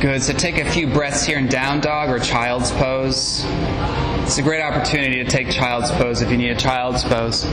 [0.00, 0.22] Good.
[0.22, 3.44] So take a few breaths here in down dog or child's pose.
[4.22, 7.44] It's a great opportunity to take child's pose if you need a child's pose.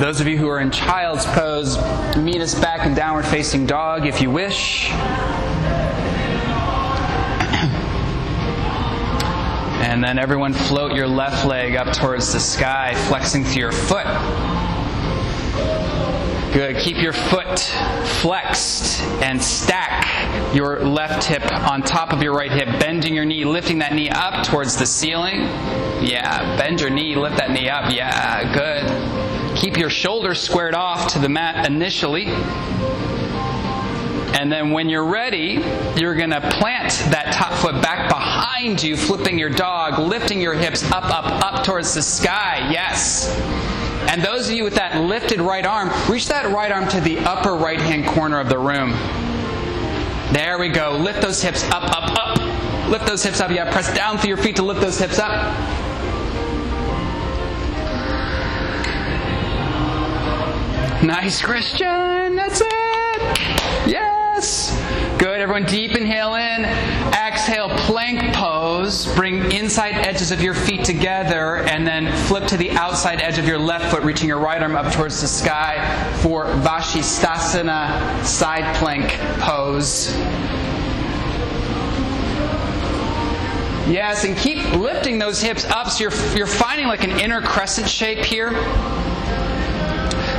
[0.00, 1.76] Those of you who are in child's pose,
[2.16, 4.88] meet us back in downward facing dog if you wish.
[9.80, 14.06] And then everyone float your left leg up towards the sky, flexing through your foot.
[16.54, 16.78] Good.
[16.78, 17.58] Keep your foot
[18.20, 23.44] flexed and stack your left hip on top of your right hip, bending your knee,
[23.44, 25.40] lifting that knee up towards the ceiling.
[26.02, 27.92] Yeah, bend your knee, lift that knee up.
[27.92, 29.19] Yeah, good.
[29.60, 32.26] Keep your shoulders squared off to the mat initially.
[34.34, 35.62] And then when you're ready,
[35.96, 40.54] you're going to plant that top foot back behind you, flipping your dog, lifting your
[40.54, 42.70] hips up, up, up towards the sky.
[42.72, 43.28] Yes.
[44.08, 47.18] And those of you with that lifted right arm, reach that right arm to the
[47.18, 48.92] upper right hand corner of the room.
[50.32, 50.96] There we go.
[50.96, 52.88] Lift those hips up, up, up.
[52.88, 53.50] Lift those hips up.
[53.50, 55.30] Yeah, press down through your feet to lift those hips up.
[61.02, 62.36] Nice, Christian.
[62.36, 62.70] That's it.
[63.86, 64.78] Yes.
[65.18, 65.40] Good.
[65.40, 66.66] Everyone, deep inhale in.
[67.14, 69.06] Exhale, plank pose.
[69.14, 73.48] Bring inside edges of your feet together and then flip to the outside edge of
[73.48, 75.78] your left foot, reaching your right arm up towards the sky
[76.20, 79.10] for Vashisthasana side plank
[79.40, 80.14] pose.
[83.90, 87.88] Yes, and keep lifting those hips up so you're, you're finding like an inner crescent
[87.88, 88.52] shape here.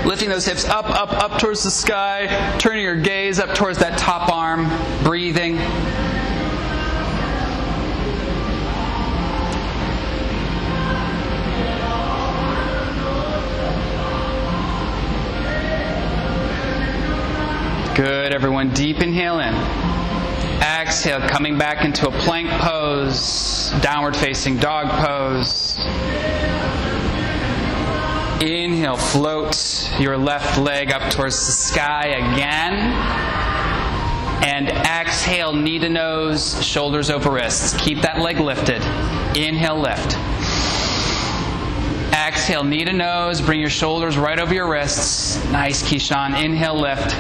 [0.06, 3.98] Lifting those hips up, up, up towards the sky, turning your gaze up towards that
[4.00, 4.68] top arm,
[5.04, 5.58] breathing.
[17.96, 18.74] Good, everyone.
[18.74, 19.54] Deep inhale in.
[20.64, 25.78] Exhale, coming back into a plank pose, downward facing dog pose.
[28.42, 32.74] Inhale, float your left leg up towards the sky again.
[34.44, 37.80] And exhale, knee to nose, shoulders over wrists.
[37.80, 38.82] Keep that leg lifted.
[39.38, 40.18] Inhale, lift.
[42.16, 45.38] Exhale, knee to nose, bring your shoulders right over your wrists.
[45.52, 46.44] Nice, Keyshawn.
[46.44, 47.16] Inhale, lift.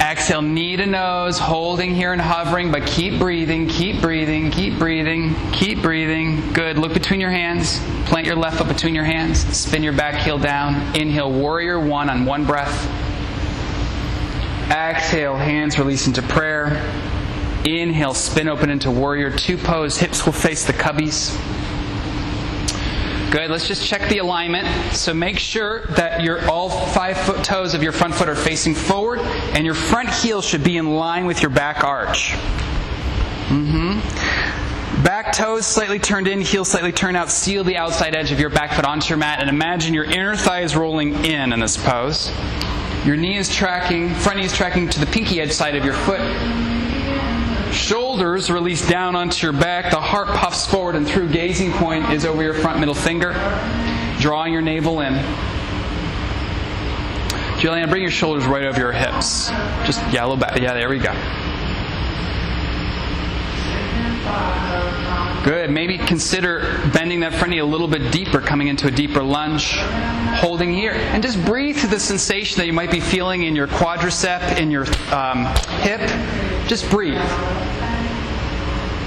[0.00, 5.34] Exhale, knee to nose, holding here and hovering, but keep breathing, keep breathing, keep breathing,
[5.52, 6.52] keep breathing.
[6.52, 6.78] Good.
[6.78, 7.80] Look between your hands.
[8.06, 9.40] Plant your left foot between your hands.
[9.56, 10.96] Spin your back heel down.
[10.96, 12.86] Inhale, warrior one on one breath.
[14.70, 16.66] Exhale, hands release into prayer.
[17.64, 19.96] Inhale, spin open into warrior two pose.
[19.96, 21.34] Hips will face the cubbies.
[23.34, 23.50] Good.
[23.50, 24.94] Let's just check the alignment.
[24.94, 28.76] So make sure that your all five foot toes of your front foot are facing
[28.76, 32.30] forward, and your front heel should be in line with your back arch.
[33.48, 35.02] Mm-hmm.
[35.02, 37.28] Back toes slightly turned in, heel slightly turned out.
[37.28, 40.36] Seal the outside edge of your back foot onto your mat, and imagine your inner
[40.36, 42.30] thigh is rolling in in this pose.
[43.04, 45.94] Your knee is tracking, front knee is tracking to the pinky edge side of your
[45.94, 46.20] foot.
[47.74, 49.90] Shoulders release down onto your back.
[49.90, 51.30] The heart puffs forward and through.
[51.30, 53.32] Gazing point is over your front middle finger.
[54.20, 55.14] Drawing your navel in.
[57.58, 59.48] Juliana, bring your shoulders right over your hips.
[59.86, 60.58] Just, little back.
[60.58, 61.12] Yeah, there we go.
[65.44, 65.70] Good.
[65.70, 69.72] Maybe consider bending that front knee a little bit deeper, coming into a deeper lunge,
[70.38, 70.92] holding here.
[70.92, 74.70] And just breathe through the sensation that you might be feeling in your quadricep, in
[74.70, 75.44] your um,
[75.82, 76.00] hip.
[76.66, 77.20] Just breathe.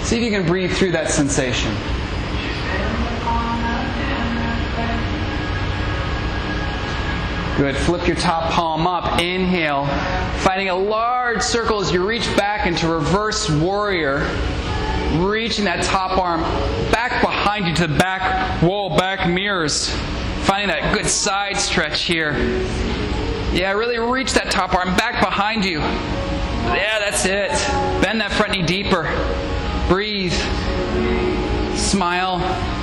[0.03, 1.71] See if you can breathe through that sensation.
[7.57, 7.75] Good.
[7.75, 9.19] Flip your top palm up.
[9.19, 9.87] Inhale.
[10.41, 14.19] Finding a large circle as you reach back into reverse warrior.
[15.15, 16.41] Reaching that top arm
[16.91, 19.89] back behind you to the back wall, back mirrors.
[20.43, 22.33] Finding that good side stretch here.
[23.53, 25.81] Yeah, really reach that top arm back behind you.
[26.75, 27.51] Yeah, that's it.
[28.01, 29.03] Bend that front knee deeper.
[29.87, 30.33] Breathe.
[31.77, 32.76] Smile.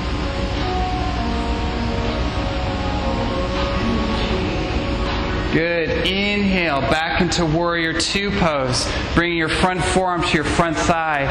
[5.54, 5.88] Good.
[6.04, 8.90] Inhale back into warrior two pose.
[9.14, 11.28] Bringing your front forearm to your front thigh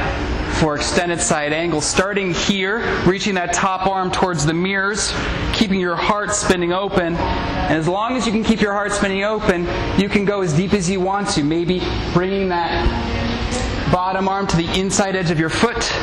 [0.61, 1.81] for extended side angle.
[1.81, 5.13] Starting here, reaching that top arm towards the mirrors,
[5.51, 7.17] keeping your heart spinning open.
[7.17, 9.67] And as long as you can keep your heart spinning open,
[9.99, 11.43] you can go as deep as you want to.
[11.43, 11.81] Maybe
[12.13, 15.93] bringing that bottom arm to the inside edge of your foot,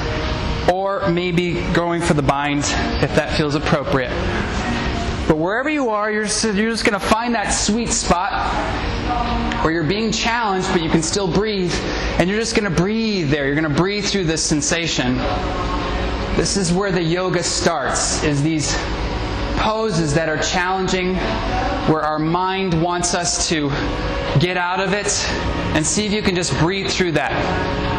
[0.71, 2.65] or maybe going for the bind
[3.03, 4.13] if that feels appropriate.
[5.31, 8.33] But wherever you are, you're just, going to find that sweet spot
[9.63, 11.73] where you're being challenged, but you can still breathe.
[12.19, 13.47] And you're just going to breathe there.
[13.47, 15.19] You're going to breathe through this sensation.
[16.35, 18.77] This is where the yoga starts, is these
[19.59, 21.15] poses that are challenging,
[21.87, 23.69] where our mind wants us to
[24.41, 25.25] get out of it,
[25.77, 27.90] and see if you can just breathe through that.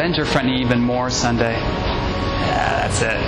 [0.00, 1.52] Bend your front knee even more Sunday.
[1.52, 3.20] Yeah, that's it.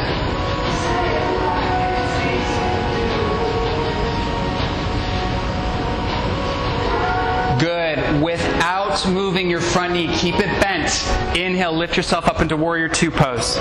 [7.61, 8.23] Good.
[8.23, 11.07] Without moving your front knee, keep it bent.
[11.37, 13.59] Inhale, lift yourself up into warrior two pose.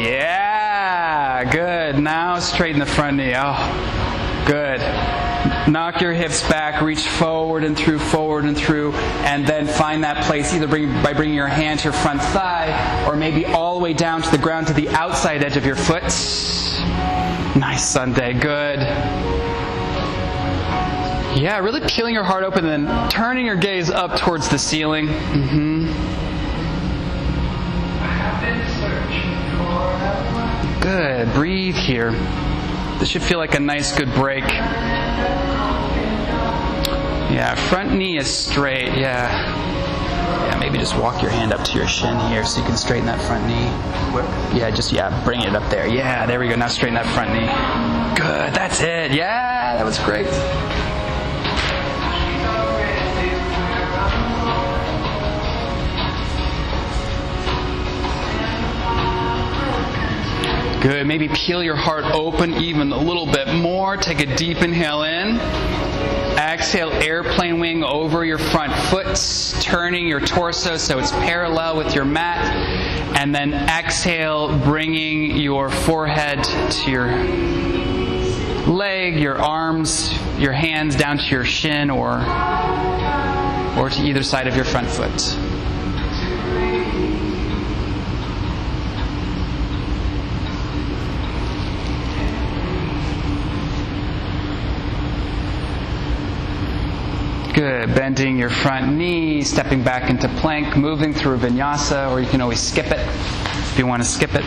[0.00, 1.44] Yeah.
[1.44, 1.98] Good.
[1.98, 3.34] Now straighten the front knee.
[3.36, 4.80] Oh, good.
[5.68, 10.24] Knock your hips back, reach forward and through, forward and through, and then find that
[10.24, 13.80] place either bring, by bringing your hand to your front thigh or maybe all the
[13.84, 16.04] way down to the ground to the outside edge of your foot.
[17.54, 18.32] Nice Sunday.
[18.32, 18.78] Good.
[21.36, 25.08] Yeah, really peeling your heart open and then turning your gaze up towards the ceiling.
[25.08, 25.86] Mm-hmm.
[30.80, 31.32] Good.
[31.34, 32.12] Breathe here.
[32.98, 34.44] This should feel like a nice, good break.
[37.38, 38.98] Yeah, front knee is straight.
[38.98, 39.30] Yeah.
[39.30, 43.06] Yeah, maybe just walk your hand up to your shin here so you can straighten
[43.06, 44.58] that front knee.
[44.58, 45.86] Yeah, just, yeah, bring it up there.
[45.86, 46.56] Yeah, there we go.
[46.56, 47.46] Now straighten that front knee.
[48.16, 48.54] Good.
[48.54, 49.12] That's it.
[49.12, 50.26] Yeah, that was great.
[60.80, 61.08] Good.
[61.08, 63.96] Maybe peel your heart open even a little bit more.
[63.96, 65.36] Take a deep inhale in.
[66.38, 69.16] Exhale, airplane wing over your front foot,
[69.60, 72.54] turning your torso so it's parallel with your mat.
[73.18, 77.08] And then exhale, bringing your forehead to your
[78.72, 82.18] leg, your arms, your hands down to your shin or,
[83.76, 85.47] or to either side of your front foot.
[97.54, 97.94] Good.
[97.94, 102.60] Bending your front knee, stepping back into plank, moving through vinyasa, or you can always
[102.60, 104.44] skip it if you want to skip it.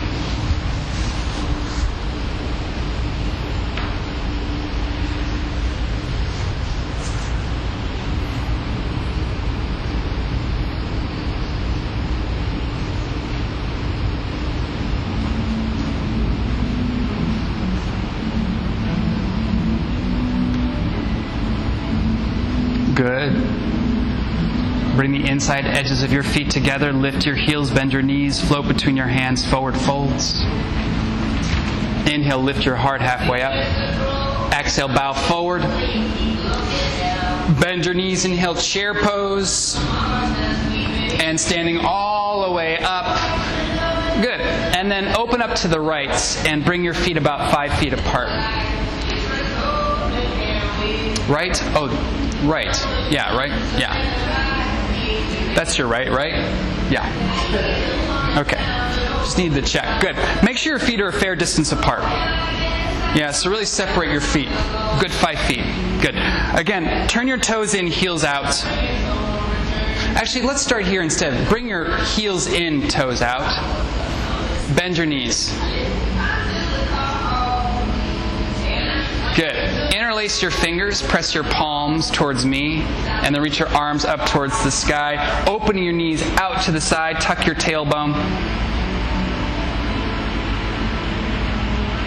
[22.94, 23.32] Good.
[25.02, 26.92] Bring the inside edges of your feet together.
[26.92, 30.42] Lift your heels, bend your knees, float between your hands, forward folds.
[32.06, 33.52] Inhale, lift your heart halfway up.
[34.52, 35.62] Exhale, bow forward.
[37.60, 39.76] Bend your knees, inhale, chair pose.
[41.20, 43.06] And standing all the way up.
[44.22, 44.40] Good.
[44.40, 46.14] And then open up to the right
[46.46, 48.28] and bring your feet about five feet apart.
[51.28, 51.60] Right?
[51.74, 51.88] Oh,
[52.44, 52.78] right.
[53.10, 53.50] Yeah, right?
[53.76, 54.61] Yeah.
[55.54, 56.34] That's your right, right?
[56.90, 57.08] Yeah.
[58.38, 58.56] Okay.
[59.24, 60.00] Just need to check.
[60.00, 60.16] Good.
[60.44, 62.02] Make sure your feet are a fair distance apart.
[63.14, 64.48] Yeah, so really separate your feet.
[64.98, 65.64] Good five feet.
[66.00, 66.14] Good.
[66.58, 68.64] Again, turn your toes in, heels out.
[70.14, 71.48] Actually, let's start here instead.
[71.48, 73.42] Bring your heels in, toes out.
[74.76, 75.50] Bend your knees.
[79.36, 79.71] Good.
[80.12, 84.62] Interlace your fingers, press your palms towards me, and then reach your arms up towards
[84.62, 85.42] the sky.
[85.46, 88.12] Open your knees out to the side, tuck your tailbone.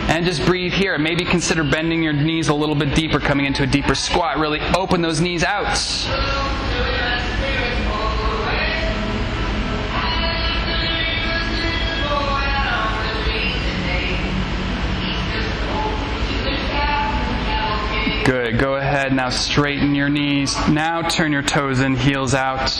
[0.07, 0.99] And just breathe here.
[0.99, 4.37] Maybe consider bending your knees a little bit deeper, coming into a deeper squat.
[4.37, 5.75] Really open those knees out.
[18.25, 18.57] Good.
[18.57, 20.55] Go ahead now, straighten your knees.
[20.67, 22.71] Now turn your toes in, heels out.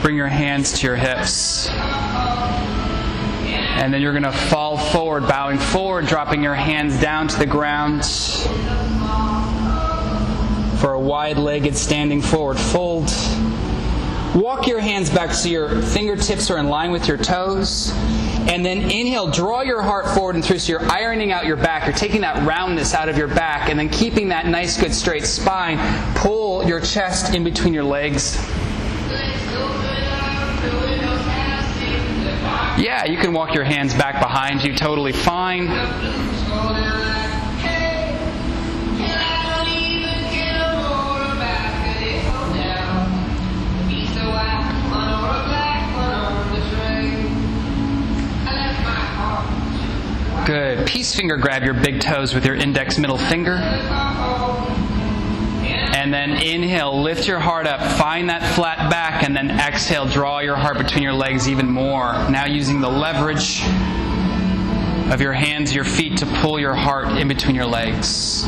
[0.00, 1.68] Bring your hands to your hips.
[1.68, 1.76] And
[3.92, 8.06] then you're going to fall forward, bowing forward, dropping your hands down to the ground
[10.80, 13.10] for a wide legged standing forward fold.
[14.34, 17.92] Walk your hands back so your fingertips are in line with your toes.
[18.48, 20.58] And then inhale, draw your heart forward and through.
[20.58, 21.86] So you're ironing out your back.
[21.86, 25.26] You're taking that roundness out of your back and then keeping that nice, good, straight
[25.26, 25.78] spine.
[26.14, 28.36] Pull your chest in between your legs.
[32.78, 35.66] Yeah, you can walk your hands back behind you, totally fine.
[50.88, 53.56] Peace finger grab your big toes with your index middle finger.
[55.94, 60.38] And then inhale, lift your heart up, find that flat back, and then exhale, draw
[60.38, 62.12] your heart between your legs even more.
[62.30, 63.62] Now using the leverage
[65.12, 68.44] of your hands, your feet to pull your heart in between your legs.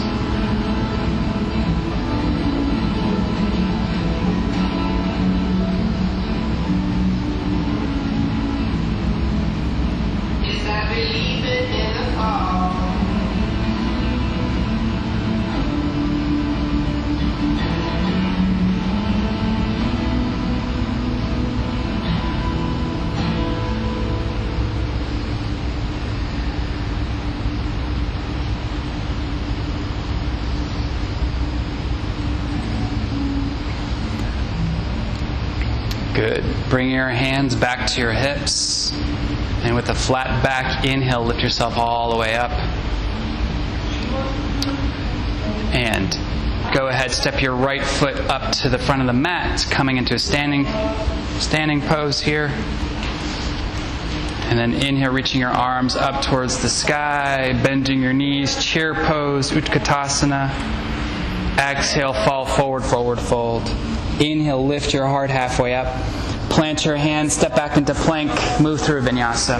[36.81, 38.91] Bring your hands back to your hips.
[39.65, 42.53] And with a flat back inhale, lift yourself all the way up.
[45.75, 46.11] And
[46.75, 50.15] go ahead, step your right foot up to the front of the mat, coming into
[50.15, 50.65] a standing
[51.39, 52.47] standing pose here.
[54.49, 59.51] And then inhale, reaching your arms up towards the sky, bending your knees, chair pose,
[59.51, 60.49] Utkatasana.
[61.59, 63.69] Exhale, fall forward, forward fold.
[64.19, 65.95] Inhale, lift your heart halfway up.
[66.61, 68.31] Plant your hands, step back into plank,
[68.61, 69.57] move through vinyasa.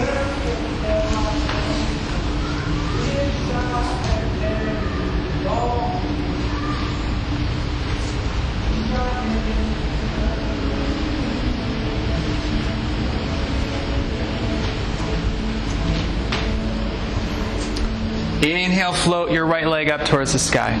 [18.43, 20.75] Inhale, float your right leg up towards the sky.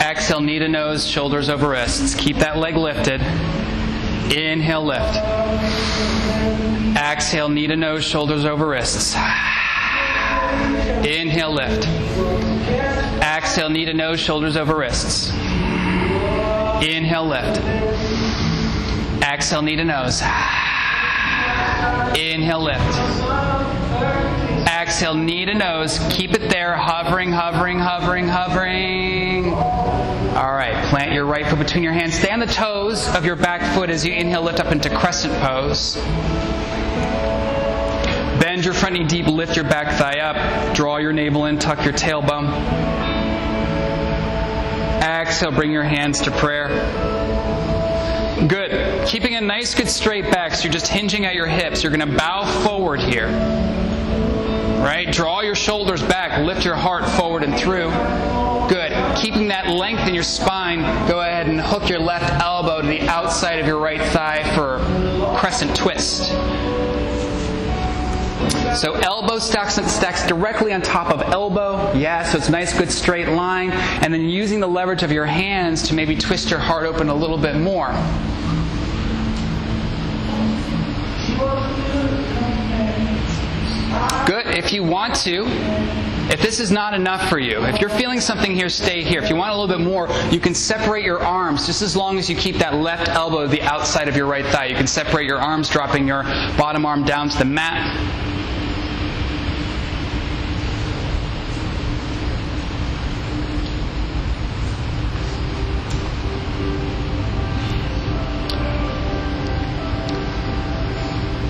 [0.00, 2.14] Exhale, knee to nose, shoulders over wrists.
[2.14, 3.20] Keep that leg lifted.
[4.32, 5.16] Inhale, lift.
[6.96, 9.14] Exhale, knee to nose, shoulders over wrists.
[11.04, 11.86] Inhale, lift.
[13.22, 15.30] Exhale, knee to nose, shoulders over wrists.
[16.82, 17.60] Inhale, lift.
[19.22, 20.22] Exhale, knee to nose.
[22.16, 22.98] Inhale, lift.
[24.66, 25.98] Exhale, knee to nose.
[26.10, 29.83] Keep it there, hovering, hovering, hovering, hovering.
[30.34, 32.14] All right, plant your right foot between your hands.
[32.14, 35.32] Stay on the toes of your back foot as you inhale, lift up into crescent
[35.34, 35.94] pose.
[38.40, 40.74] Bend your front knee deep, lift your back thigh up.
[40.74, 42.48] Draw your navel in, tuck your tailbone.
[45.00, 46.66] Exhale, bring your hands to prayer.
[48.48, 49.06] Good.
[49.06, 51.84] Keeping a nice, good straight back, so you're just hinging at your hips.
[51.84, 53.28] You're going to bow forward here
[54.84, 55.10] right?
[55.10, 57.88] Draw your shoulders back, lift your heart forward and through.
[58.68, 58.92] Good.
[59.16, 63.02] Keeping that length in your spine, go ahead and hook your left elbow to the
[63.02, 64.78] outside of your right thigh for
[65.38, 66.28] crescent twist.
[68.80, 71.92] So elbow stacks, stacks directly on top of elbow.
[71.94, 73.70] Yeah, so it's a nice, good straight line.
[73.70, 77.14] And then using the leverage of your hands to maybe twist your heart open a
[77.14, 77.92] little bit more.
[84.26, 84.46] Good.
[84.46, 85.44] If you want to,
[86.30, 89.22] if this is not enough for you, if you're feeling something here, stay here.
[89.22, 92.18] If you want a little bit more, you can separate your arms just as long
[92.18, 94.66] as you keep that left elbow to the outside of your right thigh.
[94.66, 96.22] You can separate your arms, dropping your
[96.56, 98.22] bottom arm down to the mat.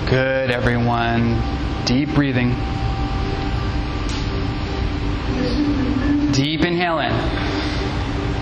[0.09, 1.64] Good, everyone.
[1.85, 2.49] Deep breathing.
[6.31, 7.11] Deep inhale in.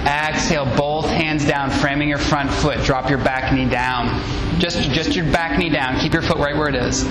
[0.08, 2.84] Exhale, both hands down, framing your front foot.
[2.84, 4.22] Drop your back knee down.
[4.60, 6.00] Just, just your back knee down.
[6.00, 7.04] Keep your foot right where it is.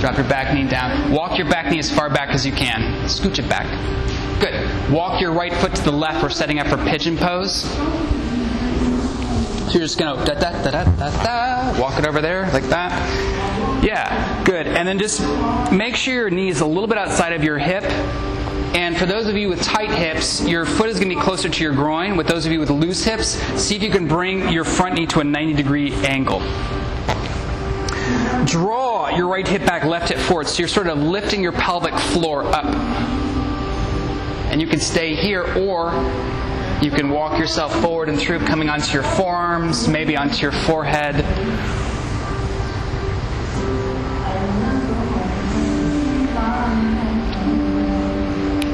[0.00, 1.12] Drop your back knee down.
[1.12, 3.04] Walk your back knee as far back as you can.
[3.06, 3.66] Scooch it back.
[4.40, 4.90] Good.
[4.90, 6.22] Walk your right foot to the left.
[6.22, 7.64] We're setting up for pigeon pose.
[9.70, 11.80] So you're just gonna da da da da da da.
[11.80, 13.84] Walk it over there like that.
[13.84, 14.66] Yeah, good.
[14.66, 15.20] And then just
[15.72, 17.84] make sure your knee is a little bit outside of your hip.
[18.74, 21.48] And for those of you with tight hips, your foot is going to be closer
[21.48, 22.16] to your groin.
[22.16, 23.28] With those of you with loose hips,
[23.60, 26.40] see if you can bring your front knee to a 90 degree angle.
[28.44, 30.46] Draw your right hip back, left hip forward.
[30.46, 32.66] So you're sort of lifting your pelvic floor up.
[34.50, 35.92] And you can stay here or
[36.80, 41.16] you can walk yourself forward and through, coming onto your forearms, maybe onto your forehead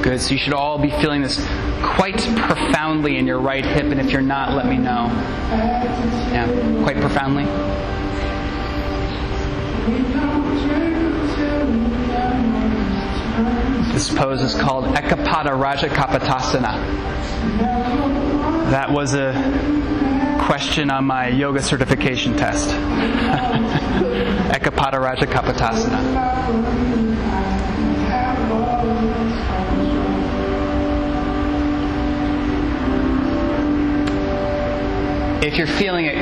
[0.06, 0.20] Good.
[0.20, 1.44] So you should all be feeling this
[1.82, 5.06] quite profoundly in your right hip, and if you're not, let me know.
[6.30, 6.46] Yeah,
[6.84, 7.42] quite profoundly.
[13.92, 16.78] This pose is called Ekapada Raja Kapotasana.
[18.70, 19.32] That was a
[20.40, 22.68] question on my yoga certification test.
[24.54, 27.25] Ekapada Raja Kapotasana.
[35.46, 36.16] If you're feeling it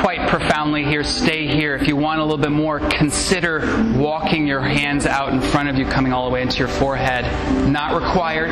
[0.00, 1.74] quite profoundly here, stay here.
[1.74, 3.60] If you want a little bit more, consider
[3.94, 7.26] walking your hands out in front of you, coming all the way into your forehead.
[7.70, 8.48] Not required.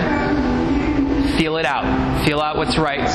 [1.38, 2.26] Feel it out.
[2.26, 3.06] Feel out what's right.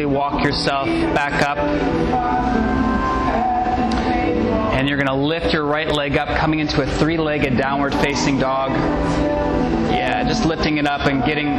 [0.00, 1.58] Slowly walk yourself back up.
[4.72, 7.94] And you're going to lift your right leg up, coming into a three legged downward
[7.96, 8.70] facing dog.
[9.90, 11.54] Yeah, just lifting it up and getting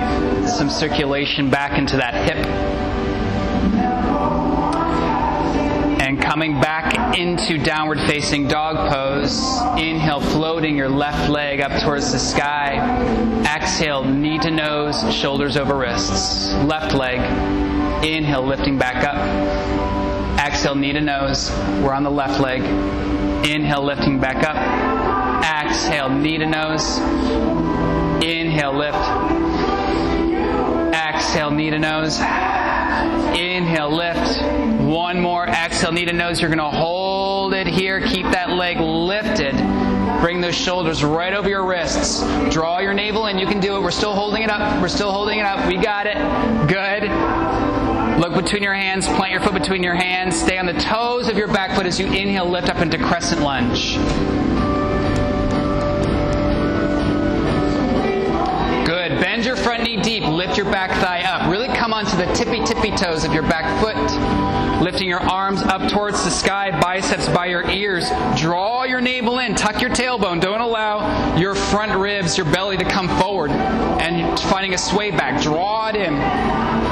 [0.47, 2.37] some circulation back into that hip.
[6.01, 9.39] And coming back into downward facing dog pose.
[9.79, 12.79] Inhale, floating your left leg up towards the sky.
[13.45, 16.51] Exhale, knee to nose, shoulders over wrists.
[16.63, 17.70] Left leg.
[18.03, 19.15] Inhale, lifting back up.
[20.39, 21.51] Exhale, knee to nose.
[21.83, 22.61] We're on the left leg.
[23.45, 24.55] Inhale, lifting back up.
[25.43, 26.97] Exhale, knee to nose.
[28.23, 28.97] Inhale, lift.
[30.95, 32.19] Exhale, knee to nose.
[33.37, 34.41] Inhale, lift.
[34.81, 35.47] One more.
[35.47, 36.41] Exhale, knee to nose.
[36.41, 38.01] You're going to hold it here.
[38.01, 39.55] Keep that leg lifted.
[40.21, 42.21] Bring those shoulders right over your wrists.
[42.51, 43.37] Draw your navel in.
[43.37, 43.81] You can do it.
[43.81, 44.81] We're still holding it up.
[44.81, 45.67] We're still holding it up.
[45.67, 46.17] We got it.
[46.67, 47.09] Good.
[48.21, 49.07] Look between your hands.
[49.07, 50.39] Plant your foot between your hands.
[50.39, 53.41] Stay on the toes of your back foot as you inhale, lift up into crescent
[53.41, 53.95] lunge.
[58.85, 59.19] Good.
[59.19, 60.23] Bend your front knee deep.
[60.23, 61.49] Lift your back thigh up.
[61.49, 63.97] Really come onto the tippy tippy toes of your back foot.
[64.83, 68.07] Lifting your arms up towards the sky, biceps by your ears.
[68.37, 69.55] Draw your navel in.
[69.55, 70.39] Tuck your tailbone.
[70.39, 73.49] Don't allow your front ribs, your belly to come forward.
[73.49, 75.41] And finding a sway back.
[75.41, 76.90] Draw it in.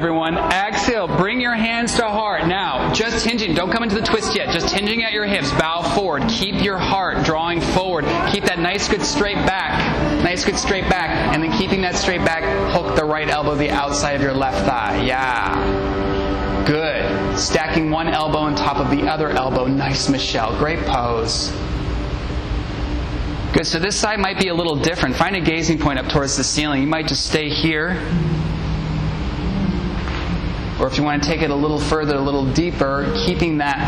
[0.00, 0.38] Everyone.
[0.38, 1.06] Exhale.
[1.06, 2.46] Bring your hands to heart.
[2.46, 3.54] Now, just hinging.
[3.54, 4.48] Don't come into the twist yet.
[4.48, 5.52] Just hinging at your hips.
[5.52, 6.26] Bow forward.
[6.26, 8.06] Keep your heart drawing forward.
[8.32, 10.24] Keep that nice, good straight back.
[10.24, 11.10] Nice, good straight back.
[11.34, 14.64] And then keeping that straight back, hook the right elbow the outside of your left
[14.64, 15.02] thigh.
[15.02, 16.64] Yeah.
[16.66, 17.38] Good.
[17.38, 19.66] Stacking one elbow on top of the other elbow.
[19.66, 20.56] Nice, Michelle.
[20.56, 21.50] Great pose.
[23.52, 23.66] Good.
[23.66, 25.14] So this side might be a little different.
[25.14, 26.80] Find a gazing point up towards the ceiling.
[26.80, 28.00] You might just stay here.
[30.80, 33.78] Or if you want to take it a little further, a little deeper, keeping that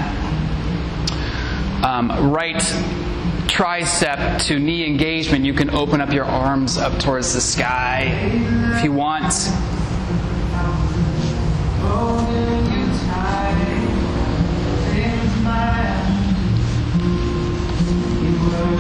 [1.83, 2.61] um, right
[3.47, 8.11] tricep to knee engagement, you can open up your arms up towards the sky
[8.77, 9.33] if you want.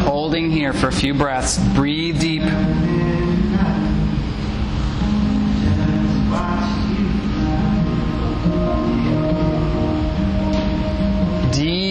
[0.04, 1.58] Holding here for a few breaths.
[1.74, 2.42] Breathe deep.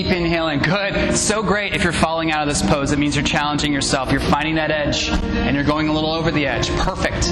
[0.01, 0.57] Deep inhaling.
[0.57, 1.15] Good.
[1.15, 2.91] So great if you're falling out of this pose.
[2.91, 4.11] It means you're challenging yourself.
[4.11, 6.71] You're finding that edge and you're going a little over the edge.
[6.71, 7.25] Perfect.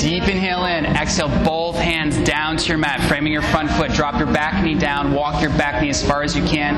[0.00, 0.86] Deep inhale in.
[0.86, 3.90] Exhale both hands down to your mat, framing your front foot.
[3.90, 5.14] Drop your back knee down.
[5.14, 6.76] Walk your back knee as far as you can.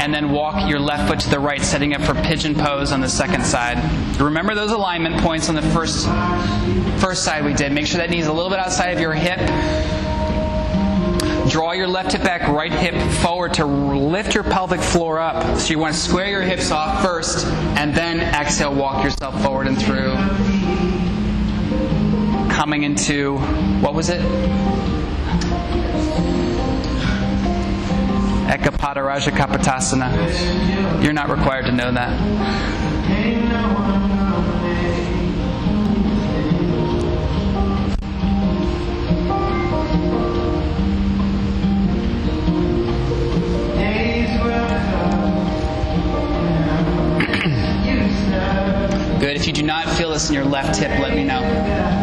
[0.00, 3.00] And then walk your left foot to the right, setting up for pigeon pose on
[3.00, 3.76] the second side.
[4.20, 6.06] Remember those alignment points on the first,
[7.00, 7.72] first side we did.
[7.72, 9.40] Make sure that knee's a little bit outside of your hip.
[11.52, 15.58] Draw your left hip back, right hip forward to lift your pelvic floor up.
[15.58, 19.66] So you want to square your hips off first, and then exhale, walk yourself forward
[19.66, 20.14] and through.
[22.50, 23.36] Coming into,
[23.82, 24.22] what was it?
[28.48, 31.04] Ekapadaraja Kapotasana.
[31.04, 32.18] You're not required to know that.
[49.20, 49.36] Good.
[49.36, 52.01] If you do not feel this in your left hip, let me know.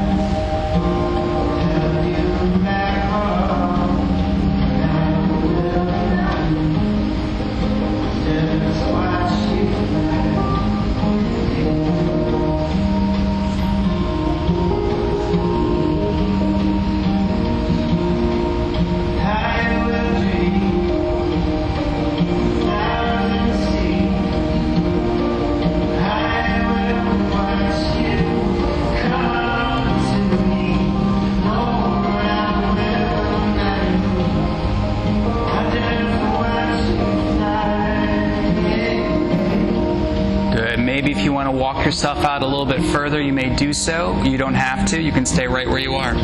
[41.74, 44.24] Walk yourself out a little bit further, you may do so.
[44.24, 45.00] You don't have to.
[45.00, 46.16] You can stay right where you are.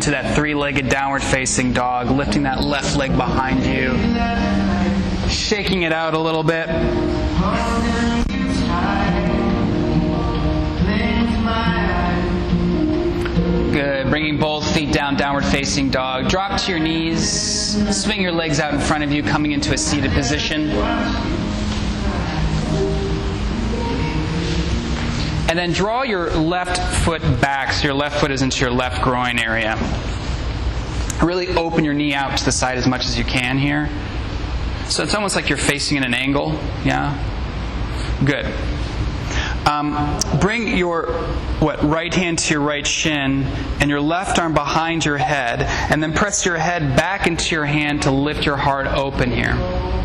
[0.00, 3.90] Into that three legged downward facing dog, lifting that left leg behind you,
[5.28, 6.68] shaking it out a little bit.
[13.74, 14.08] Good.
[14.08, 16.30] Bringing both feet down, downward facing dog.
[16.30, 17.76] Drop to your knees.
[17.94, 20.70] Swing your legs out in front of you, coming into a seated position.
[25.50, 29.02] And then draw your left foot back so your left foot is into your left
[29.02, 29.76] groin area.
[31.20, 33.90] Really open your knee out to the side as much as you can here.
[34.86, 36.52] So it's almost like you're facing at an angle.
[36.84, 37.18] Yeah?
[38.24, 38.46] Good.
[39.66, 41.06] Um, bring your
[41.58, 43.42] what right hand to your right shin
[43.80, 47.64] and your left arm behind your head, and then press your head back into your
[47.64, 49.99] hand to lift your heart open here.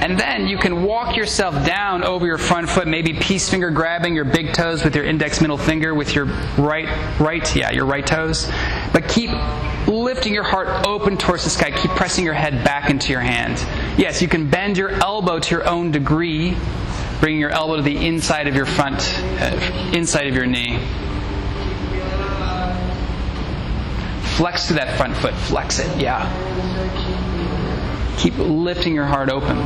[0.00, 4.14] And then you can walk yourself down over your front foot, maybe peace finger grabbing
[4.14, 6.26] your big toes with your index middle finger with your
[6.56, 6.88] right,
[7.18, 8.46] right, yeah, your right toes.
[8.92, 9.30] But keep
[9.86, 11.70] lifting your heart open towards the sky.
[11.70, 13.58] Keep pressing your head back into your hand.
[13.98, 16.56] Yes, you can bend your elbow to your own degree
[17.20, 18.96] bringing your elbow to the inside of your front,
[19.40, 20.78] uh, inside of your knee.
[24.36, 25.34] Flex to that front foot.
[25.34, 26.26] Flex it, yeah.
[28.18, 29.56] Keep lifting your heart open.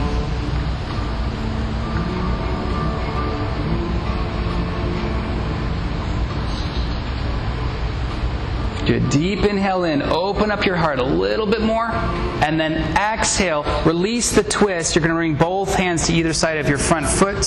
[8.86, 12.72] Do a deep inhale in, open up your heart a little bit more, and then
[12.96, 14.96] exhale, release the twist.
[14.96, 17.46] You're going to bring both hands to either side of your front foot.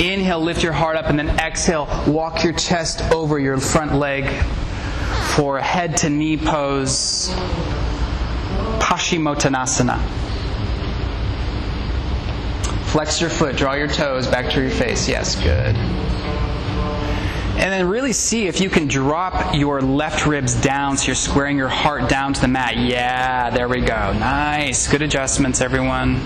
[0.00, 4.24] Inhale, lift your heart up, and then exhale, walk your chest over your front leg
[5.36, 7.28] for head to knee pose.
[8.80, 10.00] Paschimottanasana.
[12.86, 15.08] Flex your foot, draw your toes back to your face.
[15.08, 15.76] Yes, good.
[17.56, 21.56] And then really see if you can drop your left ribs down so you're squaring
[21.56, 22.76] your heart down to the mat.
[22.76, 24.12] Yeah, there we go.
[24.12, 24.88] Nice.
[24.88, 26.20] Good adjustments, everyone.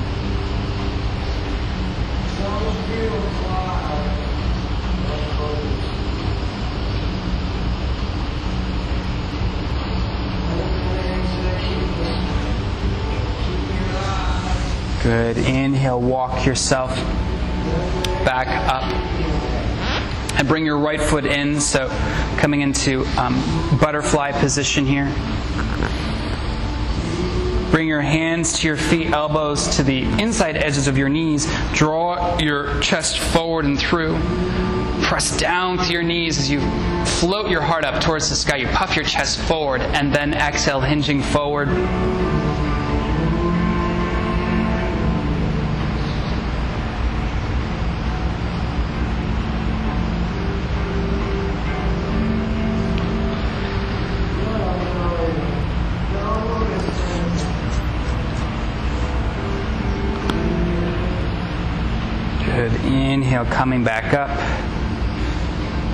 [15.03, 15.39] Good.
[15.39, 16.95] Inhale, walk yourself
[18.25, 19.38] back up
[20.39, 21.61] and bring your right foot in.
[21.61, 21.89] So
[22.39, 23.35] coming into um,
[23.79, 25.13] butterfly position here.
[27.71, 31.47] Bring your hands to your feet, elbows to the inside edges of your knees.
[31.75, 34.19] Draw your chest forward and through.
[35.03, 36.61] Press down to your knees as you
[37.05, 38.57] float your heart up towards the sky.
[38.57, 41.69] You puff your chest forward and then exhale, hinging forward.
[62.59, 64.31] Inhale, coming back up.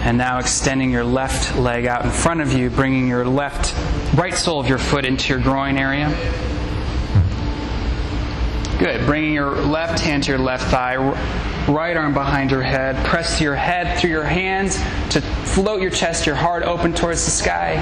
[0.04, 3.74] And now extending your left leg out in front of you, bringing your left,
[4.16, 6.08] right sole of your foot into your groin area.
[8.78, 9.06] Good.
[9.06, 10.96] Bringing your left hand to your left thigh,
[11.72, 13.02] right arm behind your head.
[13.06, 14.76] Press your head through your hands
[15.10, 17.74] to float your chest, your heart open towards the sky.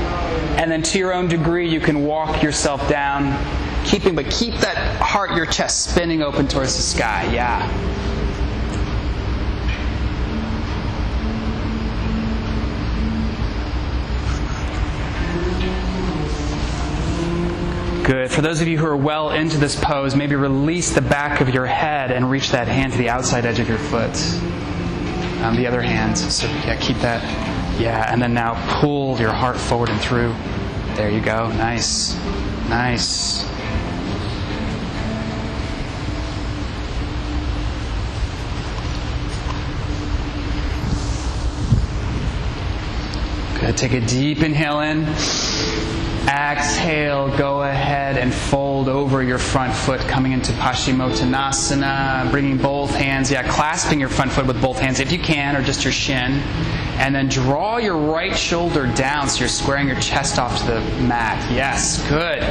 [0.58, 3.36] And then to your own degree, you can walk yourself down,
[3.84, 7.28] keeping, but keep that heart, your chest spinning open towards the sky.
[7.32, 7.68] Yeah.
[18.04, 18.32] Good.
[18.32, 21.50] For those of you who are well into this pose, maybe release the back of
[21.50, 24.10] your head and reach that hand to the outside edge of your foot.
[25.40, 26.18] Um, the other hand.
[26.18, 27.22] So, yeah, keep that.
[27.80, 30.34] Yeah, and then now pull your heart forward and through.
[30.96, 31.48] There you go.
[31.52, 32.16] Nice.
[32.68, 33.44] Nice.
[43.60, 43.76] Good.
[43.76, 45.06] Take a deep inhale in.
[46.28, 53.30] Exhale, go ahead and fold over your front foot, coming into Paschimottanasana, bringing both hands,
[53.30, 56.32] yeah, clasping your front foot with both hands if you can, or just your shin.
[56.98, 60.80] And then draw your right shoulder down so you're squaring your chest off to the
[61.02, 61.50] mat.
[61.50, 62.42] Yes, good.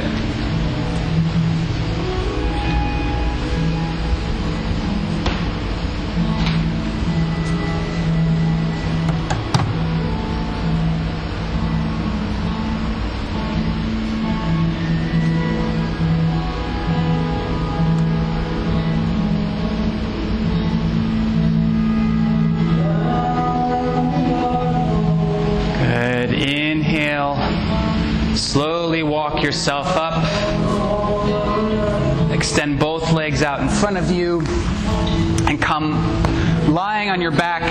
[29.42, 30.22] Yourself up.
[32.32, 34.40] Extend both legs out in front of you
[35.46, 35.92] and come
[36.72, 37.62] lying on your back,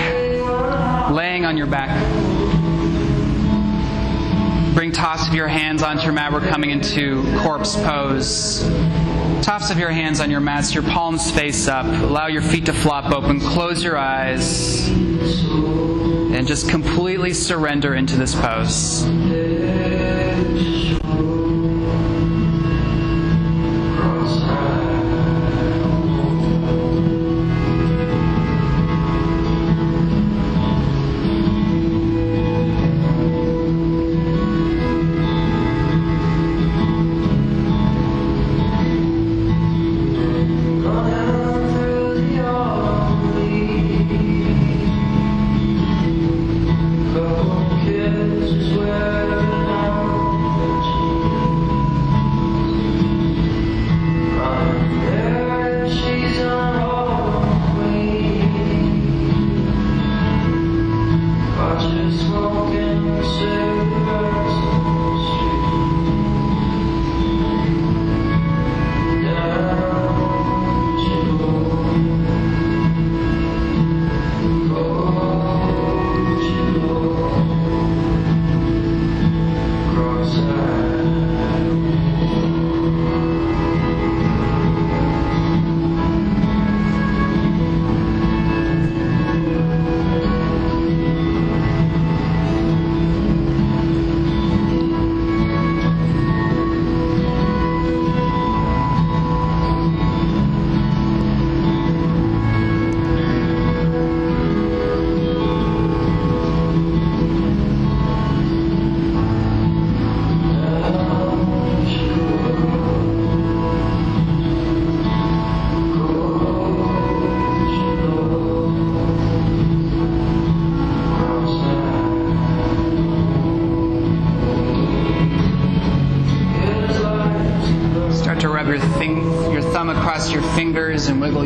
[1.10, 1.90] laying on your back.
[4.74, 6.32] Bring tops of your hands onto your mat.
[6.32, 8.62] We're coming into corpse pose.
[9.42, 11.84] Tops of your hands on your mats, your palms face up.
[11.84, 13.40] Allow your feet to flop open.
[13.40, 14.88] Close your eyes.
[14.88, 19.04] And just completely surrender into this pose.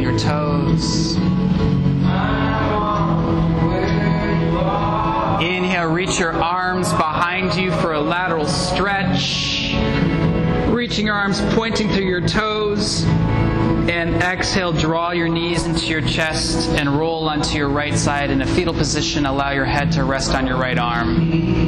[0.06, 1.16] Your toes.
[5.42, 9.74] Inhale, reach your arms behind you for a lateral stretch.
[10.68, 13.02] Reaching your arms, pointing through your toes.
[13.88, 18.42] And exhale, draw your knees into your chest and roll onto your right side in
[18.42, 19.26] a fetal position.
[19.26, 21.65] Allow your head to rest on your right arm.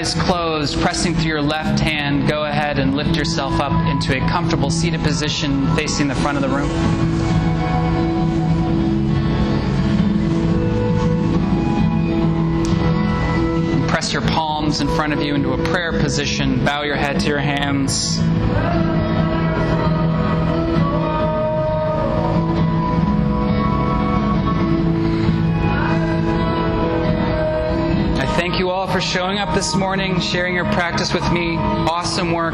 [0.00, 4.28] Eyes closed, pressing through your left hand, go ahead and lift yourself up into a
[4.30, 6.70] comfortable seated position facing the front of the room.
[13.88, 16.64] Press your palms in front of you into a prayer position.
[16.64, 18.18] Bow your head to your hands.
[29.00, 31.56] For showing up this morning, sharing your practice with me.
[31.56, 32.52] Awesome work.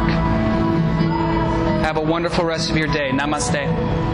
[1.81, 3.11] Have a wonderful rest of your day.
[3.11, 4.06] Namaste.